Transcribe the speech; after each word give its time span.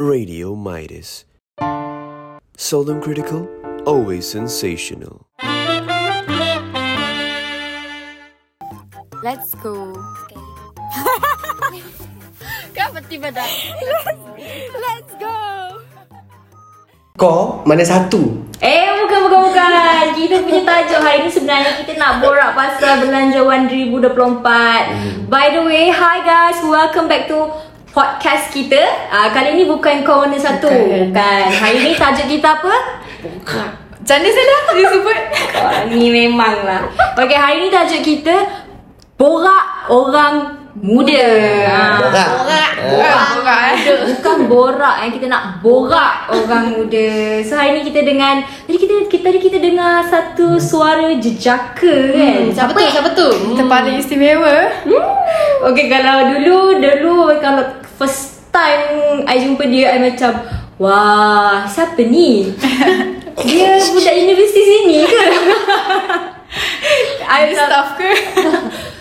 Radio 0.00 0.56
Midas. 0.56 1.28
Seldom 2.56 3.04
critical, 3.04 3.44
always 3.84 4.24
sensational. 4.24 5.28
Let's 9.20 9.52
go. 9.60 9.92
Kenapa 12.72 13.04
tiba 13.12 13.28
dah? 13.28 13.44
Let's 14.72 15.12
go. 15.20 15.36
Kau 17.20 17.60
mana 17.68 17.84
satu? 17.84 18.40
Eh, 18.64 19.04
bukan, 19.04 19.28
bukan, 19.28 19.40
bukan. 19.52 20.04
Kita 20.16 20.40
punya 20.40 20.64
tajuk 20.64 21.00
hari 21.04 21.28
ni 21.28 21.30
sebenarnya 21.32 21.76
kita 21.76 22.00
nak 22.00 22.24
borak 22.24 22.56
pasal 22.56 23.04
belanjawan 23.04 23.68
2024. 23.68 25.28
By 25.28 25.52
the 25.52 25.60
way, 25.60 25.92
hi 25.92 26.24
guys. 26.24 26.56
Welcome 26.64 27.04
back 27.04 27.28
to 27.28 27.52
podcast 28.00 28.48
kita. 28.48 28.80
Uh, 29.12 29.28
kali 29.28 29.60
ni 29.60 29.64
bukan 29.68 30.00
mana 30.00 30.36
satu. 30.40 30.72
Bukan. 30.72 31.12
Bukan. 31.12 31.44
Hari 31.52 31.78
ni 31.84 31.92
tajuk 31.92 32.26
kita 32.32 32.56
apa? 32.56 32.74
Macam 34.00 34.16
mana 34.16 34.28
salah 34.32 34.60
disebut? 34.72 35.18
Oh, 35.60 35.72
ni 35.92 36.08
memang 36.08 36.56
lah. 36.64 36.88
Okay, 37.20 37.36
hari 37.36 37.60
ni 37.60 37.68
tajuk 37.68 38.00
kita 38.00 38.48
borak 39.20 39.92
orang 39.92 40.56
muda. 40.80 41.28
Ah. 41.68 42.00
Borak. 42.00 42.28
Borak. 42.40 42.70
Eh. 42.72 42.88
Borak. 42.88 43.28
Borak. 43.36 43.60
eh. 43.68 43.76
Bukan 44.08 44.36
borak 44.48 44.96
yang 45.04 45.12
kita 45.12 45.26
nak 45.28 45.42
borak 45.60 46.14
orang 46.32 46.64
muda. 46.80 47.08
So 47.44 47.60
hari 47.60 47.76
ni 47.76 47.92
kita 47.92 48.00
dengan 48.00 48.40
tadi 48.64 48.80
kita 48.80 48.94
kita 49.12 49.22
tadi 49.28 49.38
kita 49.44 49.58
dengar 49.60 50.08
satu 50.08 50.56
suara 50.56 51.12
jejaka 51.20 52.16
kan. 52.16 52.48
Hmm, 52.48 52.54
siapa 52.56 52.72
tu? 52.72 52.80
Siapa 52.80 53.10
tu? 53.12 53.28
Kita 53.52 53.68
paling 53.68 54.00
istimewa. 54.00 54.72
Okay 55.68 55.92
kalau 55.92 56.32
dulu 56.32 56.80
dulu 56.80 57.28
kalau 57.44 57.79
first 58.00 58.48
time 58.48 59.20
I 59.28 59.36
jumpa 59.44 59.68
dia 59.68 59.92
I 59.92 60.00
macam 60.00 60.40
wah 60.80 61.68
siapa 61.68 62.00
ni? 62.00 62.48
dia 63.48 63.76
budak 63.92 64.14
universiti 64.16 64.60
sini 64.64 65.04
ke? 65.04 65.24
I 67.36 67.52
staff 67.52 68.00
ke? 68.00 68.10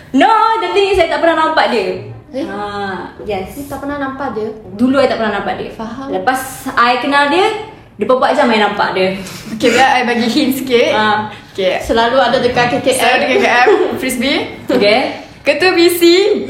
No, 0.09 0.25
the 0.57 0.73
thing 0.73 0.89
is 0.89 0.97
saya 0.97 1.05
tak 1.05 1.21
pernah 1.21 1.37
nampak 1.37 1.69
dia. 1.69 2.09
Eh? 2.33 2.41
Ha, 2.41 3.13
yes. 3.29 3.53
Saya 3.53 3.77
tak 3.77 3.85
pernah 3.85 4.01
nampak 4.01 4.33
dia. 4.33 4.49
Dulu 4.73 4.97
I 4.97 5.05
tak 5.05 5.21
pernah 5.21 5.37
nampak 5.37 5.61
dia 5.61 5.69
Faham. 5.73 6.09
Lepas 6.09 6.65
I 6.73 6.97
kenal 6.97 7.29
dia 7.29 7.69
Dia 7.93 8.05
empat 8.05 8.33
jam 8.33 8.49
I 8.49 8.57
nampak 8.57 8.97
dia 8.97 9.17
Okay, 9.53 9.69
biar 9.69 10.01
I 10.01 10.09
bagi 10.09 10.27
hint 10.29 10.61
sikit. 10.61 10.93
Ah. 10.93 11.29
Okay. 11.53 11.77
Selalu 11.81 12.17
ada 12.21 12.37
dekat 12.41 12.73
KKM. 12.73 12.97
Saya 12.97 13.15
dengan 13.21 13.37
KM, 13.41 13.69
Frisbee. 14.01 14.39
Okay 14.65 15.29
Ketua 15.39 15.73
BC. 15.73 16.01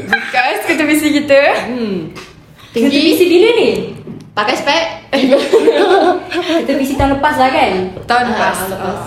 Bekas 0.04 0.68
ketua 0.68 0.84
BC 0.84 1.02
kita. 1.22 1.40
hmm. 1.72 1.96
Tinggi. 2.70 2.86
Kita 2.86 3.02
visi 3.02 3.24
bila 3.26 3.48
ni? 3.58 3.70
Pakai 4.30 4.54
spek. 4.54 4.84
Kita 6.62 6.72
visi 6.78 6.94
tahun 6.94 7.18
lepas 7.18 7.34
lah 7.34 7.50
kan 7.50 7.72
Tahun 8.06 8.24
lepas. 8.30 8.56
Ah, 8.62 8.68
lepas. 8.70 8.98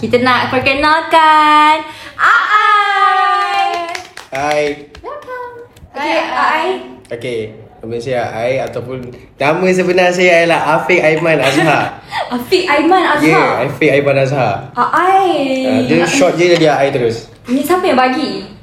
Kita 0.00 0.16
nak 0.24 0.48
perkenalkan 0.48 1.84
Ai 2.16 3.68
Hai. 4.32 4.62
Okay 5.92 6.16
Ai 6.32 6.68
Okey. 7.12 7.40
Nama 7.84 7.96
saya 8.00 8.22
Ai 8.32 8.52
ataupun 8.64 9.12
nama 9.36 9.68
sebenar 9.68 10.08
saya 10.08 10.40
adalah 10.40 10.80
Afiq 10.80 11.04
Aiman 11.04 11.36
Azhar. 11.36 12.00
Afiq 12.40 12.64
Aiman 12.64 13.04
Ya, 13.04 13.12
Azhar 13.12 13.28
yeah, 13.28 13.68
Afiq 13.68 13.90
Aiman 13.92 14.16
Azhar. 14.16 14.72
Ai 14.72 15.28
Uh, 15.68 15.80
dia 15.84 16.08
short 16.08 16.40
je 16.40 16.56
dia 16.56 16.80
Ai 16.80 16.88
terus. 16.88 17.28
Ni 17.44 17.60
siapa 17.60 17.84
yang 17.84 18.00
bagi? 18.00 18.53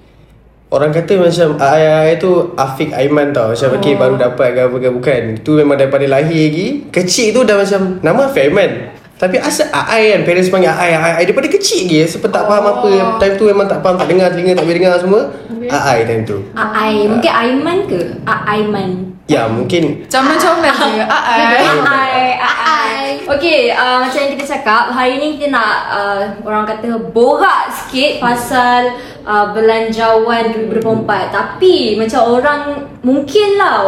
Orang 0.72 0.96
kata 0.96 1.20
macam 1.20 1.60
Ai 1.60 1.84
Ai 1.84 2.16
tu 2.16 2.56
Afiq 2.56 2.96
Aiman 2.96 3.36
tau. 3.36 3.52
Macam 3.52 3.70
oh. 3.70 3.78
okay, 3.78 4.00
baru 4.00 4.16
dapat 4.16 4.56
ke 4.56 4.60
apa 4.72 4.76
ke? 4.80 4.88
Bukan. 4.88 5.22
Tu 5.44 5.52
memang 5.60 5.76
daripada 5.76 6.08
lahir 6.08 6.48
lagi. 6.48 6.88
Kecil 6.88 7.36
tu 7.36 7.44
dah 7.44 7.60
macam 7.60 8.00
Nama 8.00 8.22
Afiq 8.32 8.48
Aiman. 8.48 8.72
Tapi 9.20 9.36
asal 9.38 9.68
Ai 9.76 10.16
kan 10.16 10.24
Parents 10.24 10.48
panggil 10.48 10.72
Ai 10.72 10.96
Ai 10.96 11.14
Ai 11.20 11.24
Daripada 11.28 11.52
kecil 11.52 11.92
lagi. 11.92 12.08
Sebab 12.08 12.32
tak 12.32 12.48
faham 12.48 12.66
apa 12.72 12.90
Time 13.20 13.36
tu 13.36 13.46
memang 13.52 13.68
tak 13.68 13.84
faham 13.84 14.00
Tak 14.00 14.08
dengar 14.08 14.32
telinga 14.32 14.56
Tak 14.56 14.64
boleh 14.64 14.78
dengar 14.80 14.96
semua. 14.96 15.22
Ai 15.68 16.08
time 16.08 16.24
tu. 16.24 16.40
Ai 16.56 17.04
Mungkin 17.04 17.32
Aiman 17.36 17.78
ke? 17.92 18.02
Aiman 18.24 19.11
Ya 19.32 19.48
mungkin 19.48 20.04
Comel-comel 20.12 20.76
je. 21.00 21.04
Ah, 21.08 21.24
ah. 21.24 21.88
Ai, 21.88 22.36
ai. 22.36 23.00
Okay, 23.24 23.72
uh, 23.72 24.04
macam 24.04 24.20
yang 24.20 24.36
kita 24.36 24.44
cakap, 24.60 24.92
hari 24.92 25.24
ni 25.24 25.40
kita 25.40 25.56
nak 25.56 25.76
uh, 25.88 26.22
orang 26.44 26.68
kata 26.68 27.00
borak 27.16 27.72
sikit 27.72 28.20
pasal 28.20 28.92
uh, 29.24 29.56
belanjawan 29.56 30.52
2024. 30.52 31.32
Tapi 31.32 31.96
macam 31.96 32.22
orang 32.28 32.62
mungkin 33.08 33.56
lah 33.56 33.80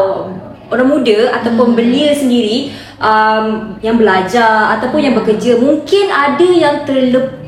orang 0.71 0.87
muda 0.87 1.35
ataupun 1.35 1.75
belia 1.75 2.15
sendiri 2.15 2.71
um, 3.03 3.75
yang 3.83 3.99
belajar 3.99 4.79
ataupun 4.79 5.03
yang 5.03 5.15
bekerja 5.19 5.59
mungkin 5.59 6.07
ada 6.07 6.47
yang 6.47 6.87
terlepas 6.87 7.42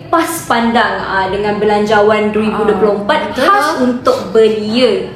pandang 0.45 1.01
uh, 1.01 1.27
dengan 1.33 1.59
belanjawan 1.59 2.31
2024 2.31 3.35
khas 3.35 3.67
untuk 3.81 4.31
belia. 4.31 5.11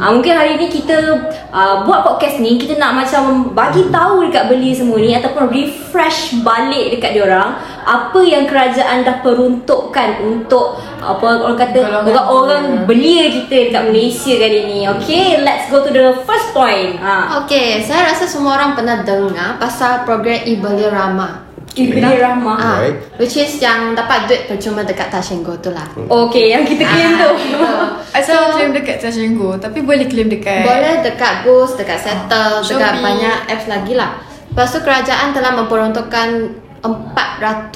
Uh, 0.00 0.16
mungkin 0.16 0.32
hari 0.32 0.56
ni 0.56 0.72
kita 0.72 0.96
uh, 1.52 1.84
buat 1.84 2.00
podcast 2.02 2.40
ni 2.40 2.56
kita 2.56 2.80
nak 2.80 3.04
macam 3.04 3.52
bagi 3.52 3.92
tahu 3.92 4.26
dekat 4.26 4.48
belia 4.48 4.72
semua 4.72 4.96
ni 4.96 5.12
ataupun 5.12 5.52
refresh 5.52 6.40
balik 6.40 6.96
dekat 6.96 7.20
diorang 7.20 7.60
apa 7.84 8.20
yang 8.24 8.48
kerajaan 8.48 9.04
dah 9.04 9.20
peruntukkan 9.20 10.24
untuk 10.24 10.80
apa 11.00 11.44
orang 11.44 11.56
kata 11.60 11.80
orang-orang 12.04 12.64
belia. 12.84 13.24
belia 13.24 13.24
kita 13.44 13.54
dekat 13.68 13.82
Malaysia 13.92 14.32
kali 14.36 14.60
ni. 14.68 14.78
Okay, 14.88 15.40
let's 15.44 15.68
go 15.68 15.84
to 15.84 15.92
the 15.92 16.24
first 16.24 16.52
point. 16.56 16.96
Ha. 17.00 17.44
Okay, 17.44 17.84
saya 17.84 18.12
rasa 18.12 18.24
semua 18.24 18.56
orang 18.56 18.72
pernah 18.76 19.04
dengar 19.04 19.60
pasal 19.60 20.08
program 20.08 20.40
Ibelia 20.44 20.88
Rama. 20.92 21.49
Belia 21.70 22.18
Rahmah. 22.18 22.56
Ah, 22.58 22.82
Alright. 22.82 22.98
which 23.22 23.38
is 23.38 23.62
yang 23.62 23.94
dapat 23.94 24.26
duit 24.26 24.50
percuma 24.50 24.82
dekat 24.82 25.06
Tashenggo 25.06 25.54
tu 25.62 25.70
lah. 25.70 25.86
Okay, 25.94 26.50
yang 26.50 26.66
kita 26.66 26.82
claim 26.82 27.14
tu. 27.14 27.30
I 28.16 28.20
selalu 28.20 28.48
claim 28.58 28.70
dekat 28.74 28.98
Tashengo 28.98 29.54
Tapi 29.54 29.86
boleh 29.86 30.10
claim 30.10 30.26
dekat 30.26 30.66
Boleh 30.66 30.98
dekat 31.06 31.46
Boost, 31.46 31.78
dekat 31.78 32.02
Settle, 32.02 32.66
dekat 32.66 32.98
Shopee. 32.98 33.04
banyak 33.06 33.38
apps 33.46 33.66
lagi 33.70 33.94
lah. 33.94 34.18
Lepas 34.50 34.74
tu 34.74 34.82
kerajaan 34.82 35.30
telah 35.30 35.54
memperuntukkan 35.54 36.28
400 36.82 37.70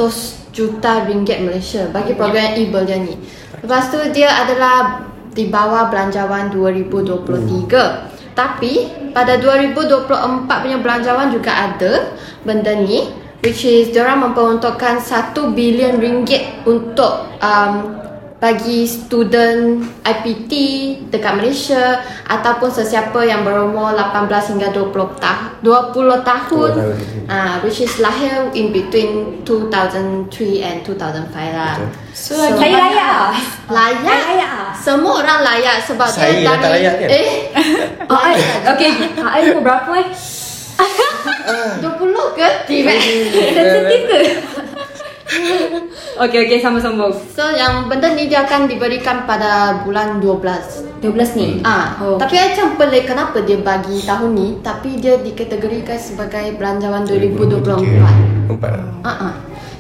juta 0.50 1.06
ringgit 1.06 1.46
Malaysia 1.46 1.86
bagi 1.90 2.18
program 2.18 2.58
e-Belia 2.58 2.98
ni. 2.98 3.14
Lepas 3.62 3.94
tu 3.94 3.98
dia 4.10 4.42
adalah 4.42 5.06
di 5.30 5.46
bawah 5.46 5.86
belanjawan 5.86 6.50
2023. 6.50 8.34
Tapi 8.34 8.72
pada 9.14 9.38
2024 9.38 10.10
punya 10.50 10.78
belanjawan 10.82 11.30
juga 11.30 11.70
ada 11.70 12.10
benda 12.42 12.74
ni 12.74 13.22
which 13.44 13.68
is 13.68 13.92
diorang 13.92 14.24
memperuntukkan 14.24 15.04
1 15.04 15.36
bilion 15.52 16.00
ringgit 16.00 16.64
untuk 16.64 17.28
um, 17.44 18.00
bagi 18.40 18.84
student 18.84 19.80
IPT 20.04 20.52
dekat 21.08 21.32
Malaysia 21.32 22.04
ataupun 22.28 22.68
sesiapa 22.68 23.24
yang 23.24 23.40
berumur 23.40 23.96
18 23.96 24.28
hingga 24.52 24.68
20 24.68 24.92
tahun 25.16 25.48
20 25.64 26.20
tahun 26.20 26.20
20 26.20 26.28
tahun. 26.28 26.70
ah 27.24 27.56
which 27.64 27.80
is 27.80 27.96
lahir 28.04 28.52
in 28.52 28.68
between 28.68 29.40
2003 29.48 30.28
and 30.60 30.76
2005 30.84 31.56
lah. 31.56 31.80
So, 32.12 32.36
lagi 32.36 32.60
banyak. 32.60 32.76
layak 32.76 33.08
ah. 33.16 33.36
Layak. 33.72 34.20
Layak 34.28 34.52
ah. 34.52 34.70
Semua 34.76 35.24
orang 35.24 35.40
layak 35.40 35.76
sebab 35.88 36.08
Saya 36.12 36.36
dia 36.36 36.52
tak 36.60 36.70
layak 36.80 36.94
kan? 37.00 37.08
Eh. 37.08 37.28
Ah, 38.12 38.28
Ai, 38.28 38.36
okay, 38.76 38.92
Ai 39.16 39.40
umur 39.48 39.64
berapa 39.64 39.90
eh? 40.04 40.08
20 41.44 42.38
ke? 42.38 42.48
Tidak. 42.66 42.96
Sensitif 43.52 44.00
ke? 44.08 44.20
okay, 46.24 46.38
okay, 46.46 46.58
sambung-sambung. 46.60 47.12
So 47.32 47.44
yang 47.52 47.88
benda 47.88 48.12
ni 48.12 48.28
dia 48.28 48.44
akan 48.44 48.68
diberikan 48.68 49.24
pada 49.28 49.82
bulan 49.84 50.20
12. 50.20 51.00
12 51.00 51.38
ni? 51.40 51.60
Ah, 51.64 51.96
Oh. 52.00 52.16
tapi 52.16 52.36
macam 52.36 52.76
pelik 52.80 53.04
kenapa 53.08 53.44
dia 53.44 53.58
bagi 53.60 54.00
tahun 54.04 54.30
ni 54.32 54.48
tapi 54.64 55.00
dia 55.00 55.20
dikategorikan 55.20 55.98
sebagai 56.00 56.56
belanjawan 56.56 57.04
2024. 57.04 58.48
Empat 58.48 58.74
Ah 59.04 59.32
ah. 59.32 59.34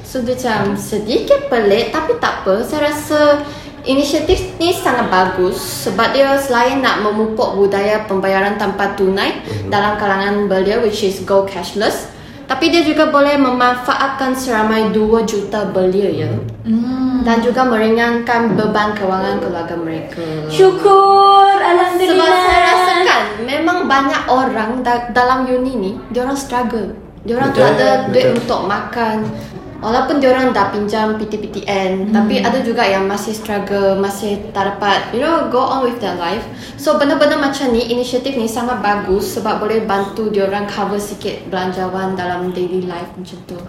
So 0.04 0.22
dia 0.22 0.36
macam 0.36 0.78
sedikit 0.78 1.50
pelik 1.50 1.90
tapi 1.90 2.14
tak 2.20 2.44
apa. 2.44 2.62
Saya 2.62 2.92
rasa 2.92 3.42
inisiatif 3.84 4.56
ni 4.56 4.72
sangat 4.72 5.12
bagus 5.12 5.56
sebab 5.84 6.16
dia 6.16 6.36
selain 6.40 6.80
nak 6.80 7.04
memupuk 7.04 7.56
budaya 7.56 8.08
pembayaran 8.08 8.56
tanpa 8.56 8.96
tunai 8.96 9.44
dalam 9.68 10.00
kalangan 10.00 10.48
belia 10.48 10.80
which 10.80 11.04
is 11.04 11.20
go 11.22 11.44
cashless 11.44 12.08
tapi 12.44 12.68
dia 12.68 12.84
juga 12.84 13.08
boleh 13.08 13.40
memanfaatkan 13.40 14.36
seramai 14.36 14.92
2 14.92 15.24
juta 15.24 15.64
belia 15.72 16.28
ya. 16.28 16.32
Dan 17.24 17.40
juga 17.40 17.64
meringankan 17.64 18.52
beban 18.52 18.92
kewangan 18.92 19.40
keluarga 19.40 19.72
mereka. 19.80 20.20
Syukur, 20.52 21.56
Alhamdulillah. 21.56 22.20
Sebab 22.20 22.32
saya 22.44 22.60
rasakan 22.68 23.22
memang 23.48 23.88
banyak 23.88 24.22
orang 24.28 24.84
da- 24.84 25.08
dalam 25.16 25.48
uni 25.48 25.72
ni, 25.72 25.92
dia 26.12 26.28
orang 26.28 26.36
struggle. 26.36 26.92
Dia 27.24 27.40
orang 27.40 27.56
tak 27.56 27.80
ada 27.80 28.12
duit 28.12 28.28
betul. 28.28 28.36
untuk 28.44 28.60
makan. 28.68 29.16
Walaupun 29.84 30.16
diorang 30.16 30.56
dah 30.56 30.72
pinjam 30.72 31.20
PTPTN 31.20 32.08
Tapi 32.08 32.40
ada 32.40 32.64
juga 32.64 32.88
yang 32.88 33.04
masih 33.04 33.36
struggle 33.36 34.00
Masih 34.00 34.40
tak 34.56 34.80
dapat 34.80 35.12
You 35.12 35.20
know 35.20 35.52
Go 35.52 35.60
on 35.60 35.84
with 35.84 36.00
their 36.00 36.16
life 36.16 36.40
So 36.80 36.96
benda-benda 36.96 37.36
macam 37.36 37.68
ni 37.76 37.92
Inisiatif 37.92 38.32
ni 38.40 38.48
sangat 38.48 38.80
bagus 38.80 39.36
Sebab 39.36 39.60
boleh 39.60 39.84
bantu 39.84 40.32
diorang 40.32 40.64
cover 40.64 40.96
sikit 40.96 41.52
Belanjawan 41.52 42.16
dalam 42.16 42.56
daily 42.56 42.88
life 42.88 43.12
macam 43.12 43.36
tu 43.44 43.60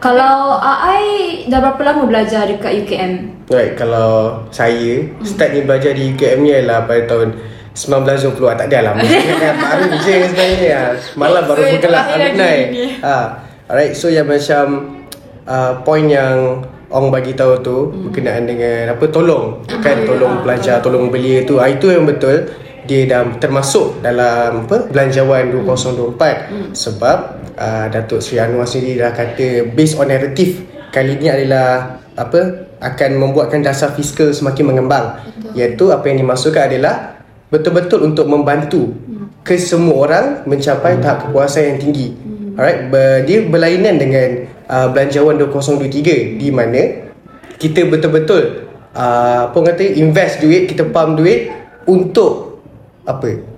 Kalau 0.00 0.56
AI 0.64 1.44
dah 1.52 1.60
berapa 1.60 1.80
lama 1.92 2.08
belajar 2.08 2.48
dekat 2.48 2.84
UKM? 2.84 3.12
Right, 3.52 3.76
kalau 3.76 4.40
saya 4.48 5.12
start 5.24 5.56
ni 5.56 5.64
belajar 5.64 5.92
di 5.92 6.12
UKM 6.12 6.38
ni 6.44 6.52
adalah 6.52 6.84
pada 6.84 7.08
tahun 7.08 7.36
1920 7.72 8.36
ah, 8.44 8.54
tak 8.54 8.68
ada 8.68 8.78
lah 8.84 8.92
kan 9.42 9.54
baru 9.58 9.84
je 9.98 10.14
sebenarnya. 10.30 10.80
Semalam 11.00 11.42
baru 11.48 11.60
bergelar 11.74 12.04
lagi 12.06 12.12
alumni 12.20 12.54
ni. 12.70 12.84
ha. 13.00 13.16
Alright, 13.64 13.96
so 13.96 14.12
yang 14.12 14.28
macam 14.28 14.92
uh, 15.48 15.80
Point 15.82 16.08
yang 16.10 16.64
orang 16.92 17.10
bagi 17.10 17.32
tahu 17.34 17.60
tu 17.64 17.76
Berkenaan 18.08 18.44
dengan 18.48 18.94
apa, 18.94 19.04
tolong. 19.08 19.64
Kan, 19.68 20.04
tolong 20.04 20.44
pelajar, 20.44 20.80
tolong 20.84 21.08
belia 21.08 21.44
tu. 21.44 21.60
Ah, 21.60 21.68
Itu 21.70 21.90
yang 21.92 22.04
betul. 22.08 22.48
Dia 22.84 23.08
dah 23.08 23.24
termasuk 23.40 24.04
dalam 24.04 24.68
apa 24.68 24.92
belanjawan 24.92 25.48
2024 25.64 26.76
sebab 26.76 27.16
uh, 27.56 27.86
Datuk 27.88 28.20
Seri 28.20 28.44
Anwar 28.44 28.68
sendiri 28.68 29.00
dah 29.00 29.08
kata 29.16 29.72
based 29.72 29.96
on 29.96 30.12
narrative 30.12 30.68
kali 30.92 31.16
ni 31.16 31.32
adalah 31.32 31.96
apa 32.12 32.68
akan 32.84 33.10
membuatkan 33.16 33.64
dasar 33.64 33.96
fiskal 33.96 34.36
semakin 34.36 34.68
mengembang. 34.68 35.16
Iaitu 35.56 35.96
apa 35.96 36.12
yang 36.12 36.28
dimaksudkan 36.28 36.68
adalah 36.68 37.24
betul-betul 37.48 38.04
untuk 38.04 38.28
membantu 38.28 38.92
ke 39.40 39.56
semua 39.56 40.08
orang 40.08 40.26
mencapai 40.44 41.00
tahap 41.00 41.28
kepuasan 41.28 41.74
yang 41.74 41.78
tinggi. 41.80 42.06
Alright 42.54 42.86
Ber, 42.92 43.26
dia 43.26 43.42
berlainan 43.48 43.98
dengan 43.98 44.28
uh, 44.68 44.88
belanjawan 44.92 45.36
2023 45.40 46.40
di 46.40 46.48
mana 46.48 47.10
kita 47.60 47.86
betul-betul 47.86 48.68
uh, 48.96 49.50
apa 49.50 49.54
orang 49.54 49.68
kata 49.74 49.84
invest 50.00 50.40
duit 50.40 50.68
kita 50.70 50.88
pump 50.88 51.20
duit 51.20 51.52
untuk 51.84 52.64
apa? 53.04 53.52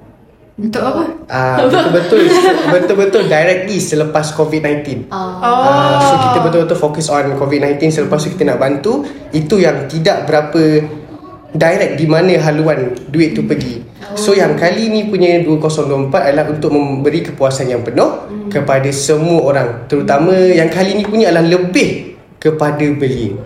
Untuk 0.56 0.82
apa? 0.82 1.02
uh, 1.28 1.56
betul-betul 1.68 2.22
betul-betul 2.74 3.22
directly 3.28 3.78
selepas 3.78 4.32
COVID-19 4.34 5.12
uh, 5.12 5.36
Uh, 5.36 6.00
so 6.00 6.14
kita 6.18 6.38
betul-betul 6.42 6.78
fokus 6.80 7.06
on 7.12 7.36
COVID-19 7.36 7.92
Selepas 7.92 8.24
tu 8.24 8.32
kita 8.32 8.48
nak 8.48 8.58
bantu. 8.58 9.04
Itu 9.30 9.60
yang 9.60 9.84
tidak 9.86 10.24
berapa 10.24 10.62
Direct 11.56 11.96
di 11.96 12.06
mana 12.10 12.36
haluan 12.42 12.92
duit 13.08 13.32
tu 13.32 13.46
pergi 13.46 13.85
So 14.16 14.32
yang 14.32 14.56
kali 14.56 14.88
ni 14.88 15.12
punya 15.12 15.44
2024 15.44 16.08
adalah 16.12 16.48
untuk 16.48 16.72
memberi 16.72 17.20
kepuasan 17.22 17.68
yang 17.68 17.84
penuh 17.84 18.26
Kepada 18.48 18.88
semua 18.90 19.44
orang 19.44 19.68
Terutama 19.86 20.32
yang 20.32 20.72
kali 20.72 20.96
ni 20.96 21.04
punya 21.04 21.28
adalah 21.30 21.46
lebih 21.46 22.16
kepada 22.36 22.84
belia 22.96 23.36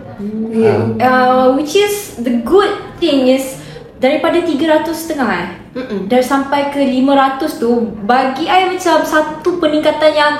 Uh, 0.99 1.55
which 1.55 1.79
is 1.79 2.19
the 2.19 2.43
good 2.43 2.69
thing 2.99 3.23
is 3.25 3.55
daripada 4.03 4.43
300 4.43 4.83
setengah 4.91 5.29
eh. 5.31 5.49
Mm-mm. 5.71 6.11
Dah 6.11 6.19
sampai 6.19 6.67
ke 6.67 6.83
500 6.83 7.47
tu 7.55 7.71
bagi 8.03 8.51
I 8.51 8.67
macam 8.67 8.99
satu 8.99 9.61
peningkatan 9.63 10.11
yang 10.11 10.33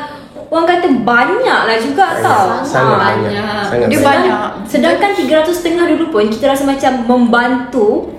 orang 0.51 0.67
kata 0.67 0.87
banyak 1.07 1.59
lah 1.63 1.77
juga 1.79 2.19
tau. 2.19 2.59
Sangat 2.67 2.97
Ah. 2.99 3.01
banyak 3.07 3.31
Sangat 3.71 3.87
Dia 3.87 3.99
banyak 4.03 4.33
banyak. 4.35 4.67
Sedangkan 4.67 5.11
300 5.15 5.47
setengah 5.55 5.85
dulu 5.95 6.05
pun 6.11 6.27
kita 6.27 6.51
rasa 6.51 6.67
macam 6.67 6.91
membantu 7.07 8.11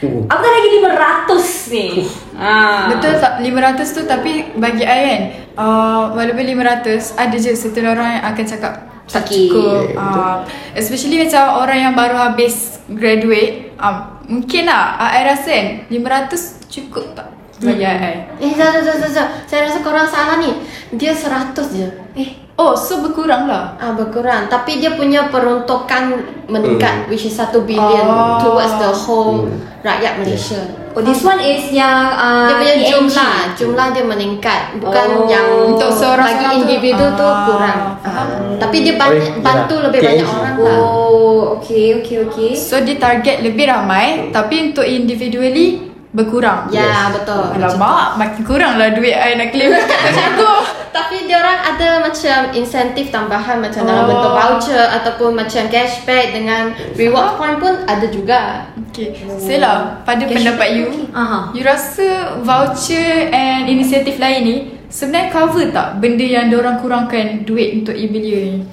Hmm. 0.00 0.24
Apatah 0.32 0.48
lagi 0.48 0.68
500 0.80 1.76
ni. 1.76 1.88
Ah. 2.32 2.88
Betul 2.88 3.20
tak 3.20 3.44
500 3.44 3.84
tu 3.84 4.02
tapi 4.08 4.48
bagi 4.56 4.84
I 4.88 5.00
kan 5.04 5.22
uh, 5.60 6.02
walaupun 6.16 6.40
500 6.40 7.20
ada 7.20 7.36
je 7.36 7.52
certain 7.52 7.84
orang 7.84 8.16
yang 8.16 8.24
akan 8.32 8.44
cakap 8.48 8.72
tak 9.10 9.28
Sikit. 9.28 9.52
cukup. 9.52 9.84
Uh, 9.98 10.40
especially 10.72 11.20
macam 11.20 11.60
orang 11.60 11.78
yang 11.84 11.92
baru 11.92 12.16
habis 12.16 12.80
graduate 12.88 13.76
um, 13.76 14.24
mungkin 14.24 14.70
lah 14.70 14.96
I 14.96 15.26
rasa 15.28 15.50
kan 15.52 15.66
500 15.92 16.72
cukup 16.72 17.04
tak 17.12 17.28
bagi 17.60 17.84
I. 17.84 18.40
Eh, 18.40 18.56
jap, 18.56 18.80
jap, 18.80 18.96
jap, 18.96 19.10
jap. 19.12 19.28
Saya 19.44 19.68
rasa 19.68 19.84
korang 19.84 20.08
salah 20.08 20.40
ni. 20.40 20.48
Dia 20.96 21.12
100 21.12 21.52
je. 21.76 21.88
Eh, 22.16 22.40
Oh 22.60 22.76
so 22.76 23.00
berkurang 23.00 23.48
lah. 23.48 23.72
Ah, 23.74 23.90
berkurang. 23.90 24.44
Tapi 24.46 24.76
dia 24.76 24.92
punya 24.92 25.32
peruntukan 25.32 26.20
meningkat. 26.44 27.08
Which 27.08 27.24
is 27.24 27.32
1 27.34 27.56
billion 27.62 28.04
Oh. 28.04 28.36
towards 28.38 28.76
the 28.76 28.92
whole 28.92 29.48
rakyat 29.80 30.20
Malaysia. 30.20 30.60
oh 30.90 31.00
this 31.00 31.22
one 31.22 31.40
is 31.40 31.70
yang 31.70 32.12
uh, 32.12 32.44
Dia 32.44 32.56
punya 32.58 32.74
PNG. 32.76 32.88
jumlah 32.90 33.32
Jumlah 33.54 33.86
dia 33.90 34.04
meningkat 34.04 34.60
Bukan 34.76 35.06
Oh. 35.16 35.24
yang 35.24 35.46
Untuk 35.70 35.88
seorang-seorang 35.88 36.26
Bagi 36.36 36.44
tu. 36.44 36.60
individu 36.60 37.04
tu 37.14 37.24
Ah, 37.24 37.38
kurang 37.46 37.80
faham. 37.96 38.26
Ah, 38.28 38.58
Tapi 38.58 38.76
dia 38.82 38.94
banyak, 38.94 39.24
Oh, 39.24 39.40
bantu 39.40 39.74
yalah. 39.74 39.84
lebih 39.88 40.00
banyak 40.02 40.20
TNG. 40.20 40.36
orang 40.36 40.56
lah 40.58 40.76
Oh, 40.76 41.40
okay, 41.56 41.86
okay, 41.96 42.16
okay. 42.22 42.50
So 42.52 42.82
dia 42.82 42.98
target 42.98 43.40
lebih 43.40 43.64
ramai 43.64 44.28
tapi 44.28 44.68
untuk 44.68 44.84
individually 44.84 45.88
berkurang. 46.10 46.66
Ya 46.68 47.08
betul 47.08 47.54
Alamak, 47.54 48.18
makin 48.18 48.42
kurang 48.42 48.74
lah 48.74 48.90
duit 48.90 49.14
I 49.14 49.32
nak 49.34 49.48
claim 49.48 49.70
macam 49.70 50.30
tu. 50.42 50.52
Tapi 50.90 51.24
dia 51.24 51.38
orang 51.38 51.58
ada 51.64 52.02
macam 52.02 52.38
insentif 52.50 53.08
tambahan 53.08 53.58
Macam 53.58 53.82
dalam 53.82 54.04
Oh. 54.04 54.08
bentuk 54.10 54.32
voucher 54.32 54.84
Ataupun 54.90 55.34
macam 55.34 55.62
cashback 55.66 56.32
Dengan 56.32 56.70
reward 56.94 57.36
point 57.36 57.56
pun 57.56 57.74
ada 57.84 58.06
juga 58.06 58.66
Okay, 58.90 59.14
Sela, 59.38 60.02
pada 60.02 60.26
pendapat 60.26 60.74
you, 60.74 61.06
Aha. 61.14 61.54
you 61.54 61.62
rasa 61.62 62.36
voucher 62.42 63.30
and 63.30 63.70
inisiatif 63.70 64.18
lain 64.18 64.40
ni 64.42 64.56
sebenarnya 64.90 65.30
cover 65.30 65.70
tak 65.70 66.02
benda 66.02 66.26
yang 66.26 66.50
diorang 66.50 66.82
kurangkan 66.82 67.46
duit 67.46 67.78
untuk 67.78 67.94
e-belia 67.94 68.50
ni? 68.50 68.66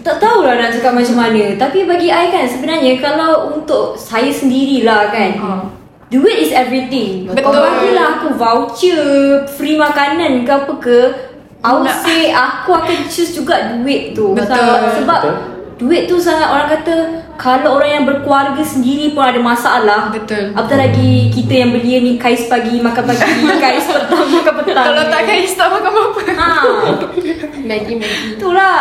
Tak 0.00 0.16
tahulah 0.16 0.56
nak 0.56 0.72
cakap 0.72 0.92
macam 0.92 1.16
mana 1.18 1.52
Tapi 1.56 1.84
bagi 1.84 2.08
I 2.08 2.28
kan 2.28 2.44
sebenarnya 2.44 2.96
Kalau 2.96 3.52
untuk 3.52 3.92
saya 3.94 4.32
sendirilah 4.32 5.08
kan 5.08 5.30
Ha. 5.36 5.52
Duit 6.08 6.36
is 6.38 6.52
everything 6.52 7.24
Betul. 7.24 7.52
Kau 7.52 7.60
bagilah 7.60 8.06
aku 8.18 8.28
voucher 8.32 9.04
Free 9.48 9.76
makanan 9.76 10.44
ke 10.44 10.52
apa 10.54 10.72
ke 10.76 10.98
I 11.62 11.68
would 11.70 11.86
Nak- 11.86 12.02
say 12.02 12.30
Aku 12.30 12.74
akan 12.74 13.06
choose 13.06 13.32
juga 13.32 13.54
duit 13.72 14.12
tu 14.12 14.34
Betul. 14.34 14.50
Sebab, 14.50 14.78
sebab 14.98 15.20
Betul. 15.20 15.34
Duit 15.72 16.06
tu 16.06 16.14
sangat 16.14 16.46
orang 16.46 16.68
kata 16.70 16.94
Kalau 17.34 17.74
orang 17.76 17.90
yang 17.92 18.04
berkeluarga 18.04 18.62
sendiri 18.62 19.10
pun 19.10 19.24
ada 19.24 19.38
masalah 19.38 20.10
Betul. 20.10 20.50
Apatah 20.52 20.78
lagi 20.80 21.26
kita 21.28 21.54
yang 21.56 21.70
belia 21.70 21.98
ni 21.98 22.14
Kais 22.16 22.46
pagi 22.46 22.78
makan 22.78 23.02
pagi 23.04 23.22
Kais 23.64 23.86
petang 23.86 24.26
makan 24.28 24.54
petang 24.58 24.84
Kalau 24.84 25.04
tak 25.06 25.22
kais 25.24 25.52
tak 25.52 25.68
makan 25.68 25.90
apa-apa. 25.90 26.20
Ha 26.32 26.50
Maggi-maggi 27.60 28.36
Itulah 28.36 28.78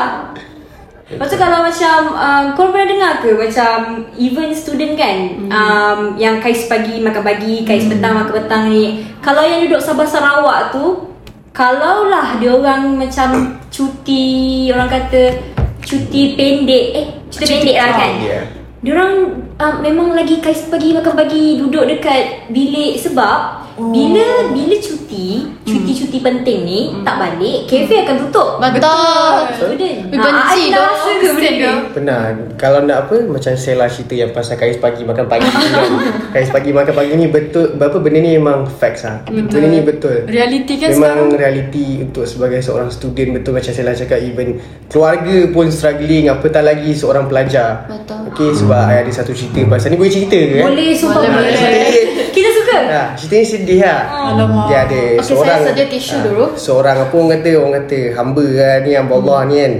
Lepas 1.05 1.27
tu 1.27 1.35
kalau 1.35 1.59
macam 1.59 1.97
um, 2.13 2.43
Korang 2.55 2.71
pernah 2.71 2.87
dengar 2.87 3.13
ke 3.19 3.29
Macam 3.35 3.73
Even 4.15 4.49
student 4.51 4.93
kan 4.95 5.17
hmm. 5.37 5.49
um, 5.49 5.99
Yang 6.15 6.35
kais 6.39 6.63
pagi 6.65 6.97
makan 6.97 7.19
pagi 7.21 7.61
Kais 7.61 7.83
Hmm. 7.83 7.91
petang 7.91 8.13
makan 8.15 8.33
petang 8.35 8.63
ni 8.67 8.85
Kalau 9.19 9.41
yang 9.41 9.59
duduk 9.61 9.81
Sabah 9.81 10.05
Sarawak 10.05 10.71
tu 10.71 11.11
Kalau 11.51 12.07
lah 12.07 12.39
dia 12.39 12.55
orang 12.55 12.95
macam 12.95 13.59
Cuti 13.67 14.67
Orang 14.71 14.87
kata 14.87 15.35
Cuti 15.83 16.39
pendek 16.39 16.85
Eh 16.95 17.05
cuti, 17.27 17.43
Cuti- 17.43 17.51
pendek 17.59 17.77
lah 17.77 17.91
kan? 17.95 18.11
Ya. 18.23 18.39
Diorang 18.81 19.13
uh, 19.61 19.73
memang 19.79 20.17
lagi 20.17 20.41
kais 20.41 20.65
pagi 20.67 20.97
makan 20.97 21.13
pagi 21.13 21.61
duduk 21.61 21.85
dekat 21.85 22.49
bilik 22.49 22.97
sebab 22.97 23.37
oh. 23.77 23.93
bila 23.93 24.49
bila 24.51 24.75
cuti, 24.81 25.45
cuti-cuti 25.61 26.17
penting 26.19 26.59
ni 26.65 26.79
tak 27.05 27.15
balik, 27.21 27.69
kafe 27.69 28.01
akan 28.03 28.15
tutup. 28.27 28.57
Betul 28.57 29.37
Student. 29.55 29.97
Tapi 30.09 30.17
benci 30.17 30.29
Ah, 30.31 30.53
I 30.53 30.69
pernah 30.69 30.73
doh. 30.73 30.85
rasa 30.89 31.11
ke 31.11 31.27
benda 31.31 31.49
ni? 31.51 31.71
Pernah 31.91 32.19
Kalau 32.55 32.79
nak 32.83 32.97
apa 33.07 33.15
Macam 33.25 33.53
Sela 33.53 33.85
cerita 33.85 34.13
yang 34.15 34.31
pasal 34.31 34.55
kais 34.55 34.77
pagi 34.77 35.03
makan 35.03 35.25
pagi 35.27 35.45
kan. 35.47 35.91
Kais 36.33 36.49
pagi 36.49 36.71
makan 36.71 36.93
pagi 36.93 37.11
ni 37.15 37.27
betul 37.27 37.75
Berapa 37.75 37.97
benda 37.99 38.19
ni 38.19 38.37
memang 38.37 38.65
facts 38.65 39.03
lah 39.03 39.21
Betul. 39.27 39.59
Benda 39.59 39.67
ni 39.67 39.79
betul 39.83 40.15
Realiti 40.25 40.73
kan 40.77 40.89
Memang 40.93 41.17
sekarang. 41.27 41.37
realiti 41.37 41.85
untuk 41.99 42.25
sebagai 42.25 42.59
seorang 42.63 42.89
student 42.89 43.29
Betul 43.39 43.51
macam 43.59 43.71
Sela 43.71 43.91
cakap 43.93 44.19
Even 44.21 44.47
keluarga 44.87 45.37
pun 45.49 45.67
struggling 45.69 46.25
Apatah 46.31 46.63
lagi 46.63 46.91
seorang 46.95 47.25
pelajar 47.27 47.85
Betul. 47.89 48.31
Okay 48.31 48.49
sebab 48.55 48.81
I 48.87 49.03
ada 49.03 49.11
satu 49.11 49.31
cerita 49.35 49.50
Pasal 49.51 49.87
ni 49.91 49.97
boleh 49.97 50.11
cerita 50.11 50.37
ke? 50.37 50.55
kan? 50.57 50.65
Boleh, 50.71 50.89
sumpah 50.95 51.21
Boleh, 51.21 51.51
boleh. 51.51 51.87
Kita 52.31 52.49
suka. 52.51 52.77
Ha, 52.87 53.01
cerita 53.13 53.35
ni 53.35 53.45
sedih 53.45 53.79
lah 53.83 53.99
Alamak. 54.31 54.65
Dia 54.67 54.77
ada 54.87 55.01
Okey, 55.15 55.27
seorang 55.27 55.59
saya 55.59 55.69
sedia 55.75 55.85
tisu 55.87 56.15
ah, 56.15 56.21
dulu. 56.23 56.45
Seorang 56.55 56.97
apa 57.03 57.13
orang 57.13 57.29
kata 57.35 57.51
Orang 57.55 57.73
kata 57.77 57.99
hamba 58.15 58.45
lah 58.47 58.75
ni 58.79 58.91
Hamba 58.95 59.13
Allah 59.19 59.39
ni 59.43 59.55
kan 59.57 59.73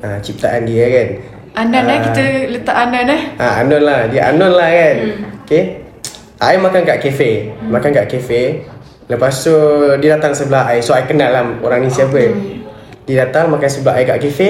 ha, 0.00 0.08
Ciptaan 0.18 0.60
dia 0.64 0.84
kan 0.88 1.08
Anan 1.58 1.84
eh, 1.84 1.90
Ah. 1.90 2.00
kita 2.06 2.22
letak 2.48 2.76
Anan 2.76 3.06
eh. 3.08 3.22
Ah, 3.36 3.52
Anon 3.60 3.82
lah. 3.82 4.06
Dia 4.06 4.30
Anon 4.30 4.52
lah 4.54 4.70
kan. 4.70 4.96
Hmm. 5.02 5.42
Okay. 5.42 5.62
I 6.38 6.54
makan 6.54 6.86
kat 6.86 6.98
kafe. 7.02 7.50
Hmm. 7.50 7.74
Makan 7.74 7.90
kat 7.90 8.06
kafe. 8.06 8.42
Lepas 9.04 9.42
tu 9.42 9.56
dia 9.98 10.14
datang 10.14 10.32
sebelah 10.32 10.70
I. 10.70 10.78
So 10.78 10.94
I 10.94 11.02
kenal 11.02 11.28
lah 11.28 11.42
orang 11.58 11.82
ni 11.82 11.90
siapa. 11.90 12.14
Hmm. 12.14 12.62
Dia 13.04 13.26
datang 13.26 13.50
makan 13.50 13.66
sebelah 13.66 13.98
I 13.98 14.06
kat 14.06 14.22
kafe. 14.22 14.48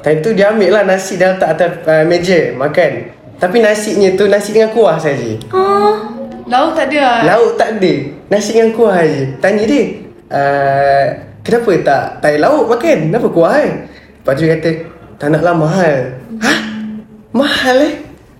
Time 0.00 0.18
tu 0.18 0.32
dia 0.32 0.48
ambil 0.48 0.70
lah 0.72 0.82
nasi 0.86 1.20
dia 1.20 1.36
letak 1.36 1.52
atas 1.52 1.70
uh, 1.84 2.04
meja 2.08 2.56
makan. 2.56 3.12
Tapi 3.38 3.62
nasinya 3.62 4.10
tu 4.18 4.26
nasi 4.26 4.50
dengan 4.50 4.74
kuah 4.74 4.98
saja. 4.98 5.38
Oh. 5.54 5.94
Lauk 6.48 6.74
tak 6.74 6.90
ada. 6.90 7.22
Lauk 7.22 7.54
tak 7.54 7.78
ada. 7.78 7.92
Nasi 8.28 8.50
dengan 8.56 8.74
kuah 8.74 8.98
aje. 8.98 9.36
Tanya 9.38 9.62
dia, 9.62 9.82
uh, 10.32 11.06
kenapa 11.46 11.70
tak 11.80 12.04
tak 12.24 12.28
ada 12.34 12.38
lauk 12.50 12.66
makan? 12.66 12.98
Kenapa 13.14 13.28
kuah 13.30 13.52
kan? 13.62 13.72
Lepas 14.28 14.32
tu 14.36 14.44
dia 14.44 14.60
kata 14.60 14.70
Tak 15.16 15.28
nak 15.32 15.40
lah 15.40 15.56
mahal 15.56 15.94
Hah? 16.36 16.60
Mahal 17.32 17.76
eh? 17.80 17.94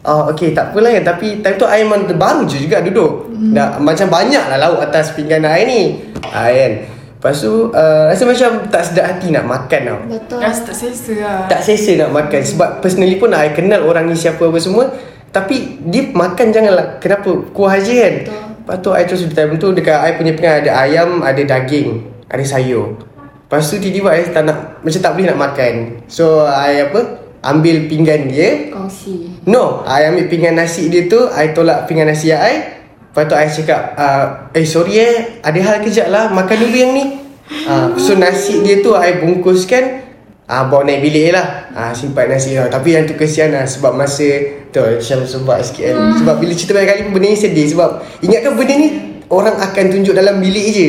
Oh 0.04 0.28
okay 0.28 0.52
tak 0.52 0.76
apalah 0.76 0.92
kan 1.00 1.16
Tapi 1.16 1.40
time 1.40 1.56
tu 1.56 1.64
I 1.64 1.80
memang 1.80 2.04
baru 2.12 2.44
je 2.44 2.60
juga 2.60 2.84
duduk 2.84 3.32
hmm. 3.32 3.56
Dah, 3.56 3.80
Macam 3.80 4.12
banyak 4.12 4.44
lah 4.52 4.60
lauk 4.60 4.84
atas 4.84 5.16
pinggan 5.16 5.48
I 5.48 5.64
ni 5.64 5.80
ah, 6.28 6.52
kan 6.52 6.72
Lepas 7.18 7.34
tu 7.42 7.74
uh, 7.74 8.04
Rasa 8.06 8.22
macam 8.22 8.70
tak 8.70 8.82
sedap 8.86 9.04
hati 9.10 9.34
nak 9.34 9.42
makan 9.42 9.80
tau. 9.82 9.98
Betul. 10.06 10.38
Rasa 10.38 10.60
tak 10.70 10.76
selesa 10.78 11.14
lah. 11.18 11.40
Tak 11.50 11.60
selesa 11.66 11.92
nak 12.06 12.10
makan. 12.14 12.40
Sebab 12.46 12.70
personally 12.78 13.18
pun 13.18 13.34
I 13.34 13.50
kenal 13.50 13.82
orang 13.82 14.06
ni 14.06 14.14
siapa 14.14 14.38
apa 14.38 14.58
semua. 14.62 14.94
Tapi 15.34 15.82
dia 15.82 16.14
makan 16.14 16.46
janganlah. 16.54 17.02
Kenapa? 17.02 17.42
Kuah 17.50 17.74
je 17.82 17.94
kan? 17.98 18.14
Betul. 18.22 18.42
Lepas 18.62 18.76
tu 18.84 18.90
I 18.94 19.04
terus 19.08 19.22
time 19.34 19.56
tu 19.58 19.68
Dekat 19.74 19.98
I 19.98 20.12
punya 20.20 20.36
pinggan 20.36 20.60
ada 20.60 20.84
ayam 20.84 21.24
Ada 21.24 21.40
daging 21.40 22.04
Ada 22.28 22.44
sayur. 22.44 23.00
Lepas 23.48 23.64
tu 23.66 23.80
tiba-tiba 23.80 24.12
I 24.14 24.28
tak 24.30 24.44
nak 24.46 24.84
Macam 24.86 25.00
tak 25.02 25.12
boleh 25.18 25.26
nak 25.34 25.38
makan. 25.42 25.74
So 26.06 26.46
I 26.46 26.86
apa? 26.86 27.26
Ambil 27.38 27.90
pinggan 27.90 28.30
dia. 28.30 28.70
Kongsi. 28.70 29.42
No 29.42 29.82
I 29.82 30.06
ambil 30.06 30.30
pinggan 30.30 30.54
nasi 30.54 30.86
dia 30.86 31.10
tu 31.10 31.18
I 31.34 31.50
tolak 31.50 31.90
pinggan 31.90 32.06
nasi 32.06 32.30
I 32.30 32.77
Lepas 33.18 33.34
tu 33.34 33.34
I 33.34 33.50
cakap 33.50 33.82
uh, 33.98 34.24
Eh 34.54 34.62
sorry 34.62 34.94
eh. 35.02 35.14
Ada 35.42 35.58
hal 35.58 35.76
kejap 35.82 36.06
lah. 36.06 36.30
Makan 36.30 36.54
dulu 36.54 36.76
yang 36.78 36.94
ni. 36.94 37.18
Uh, 37.66 37.98
So 37.98 38.14
nasi 38.14 38.62
dia 38.62 38.78
tu 38.78 38.94
I 38.94 39.18
bungkuskan. 39.18 40.06
Uh, 40.46 40.62
Bawa 40.70 40.86
naik 40.86 41.02
bilik 41.02 41.34
lah. 41.34 41.66
Uh, 41.74 41.90
Simpan 41.90 42.30
nasi 42.30 42.54
lah 42.54 42.70
Tapi 42.70 42.94
yang 42.94 43.10
tu 43.10 43.18
kesian 43.18 43.50
lah 43.50 43.66
Sebab 43.66 43.98
masa 43.98 44.22
Tu 44.70 44.78
macam 44.78 45.18
sebab 45.26 45.58
sikit 45.66 45.90
kan. 45.90 45.96
Sebab 46.22 46.34
bila 46.38 46.52
cerita 46.54 46.78
banyak 46.78 46.88
kali 46.94 47.00
pun 47.10 47.12
Benda 47.18 47.28
ni 47.34 47.36
sedih 47.36 47.66
Sebab 47.74 47.90
Ingatkan 48.22 48.54
benda 48.54 48.74
ni 48.78 48.88
Orang 49.28 49.58
akan 49.58 49.84
tunjuk 49.90 50.14
dalam 50.14 50.38
bilik 50.38 50.66
je. 50.70 50.88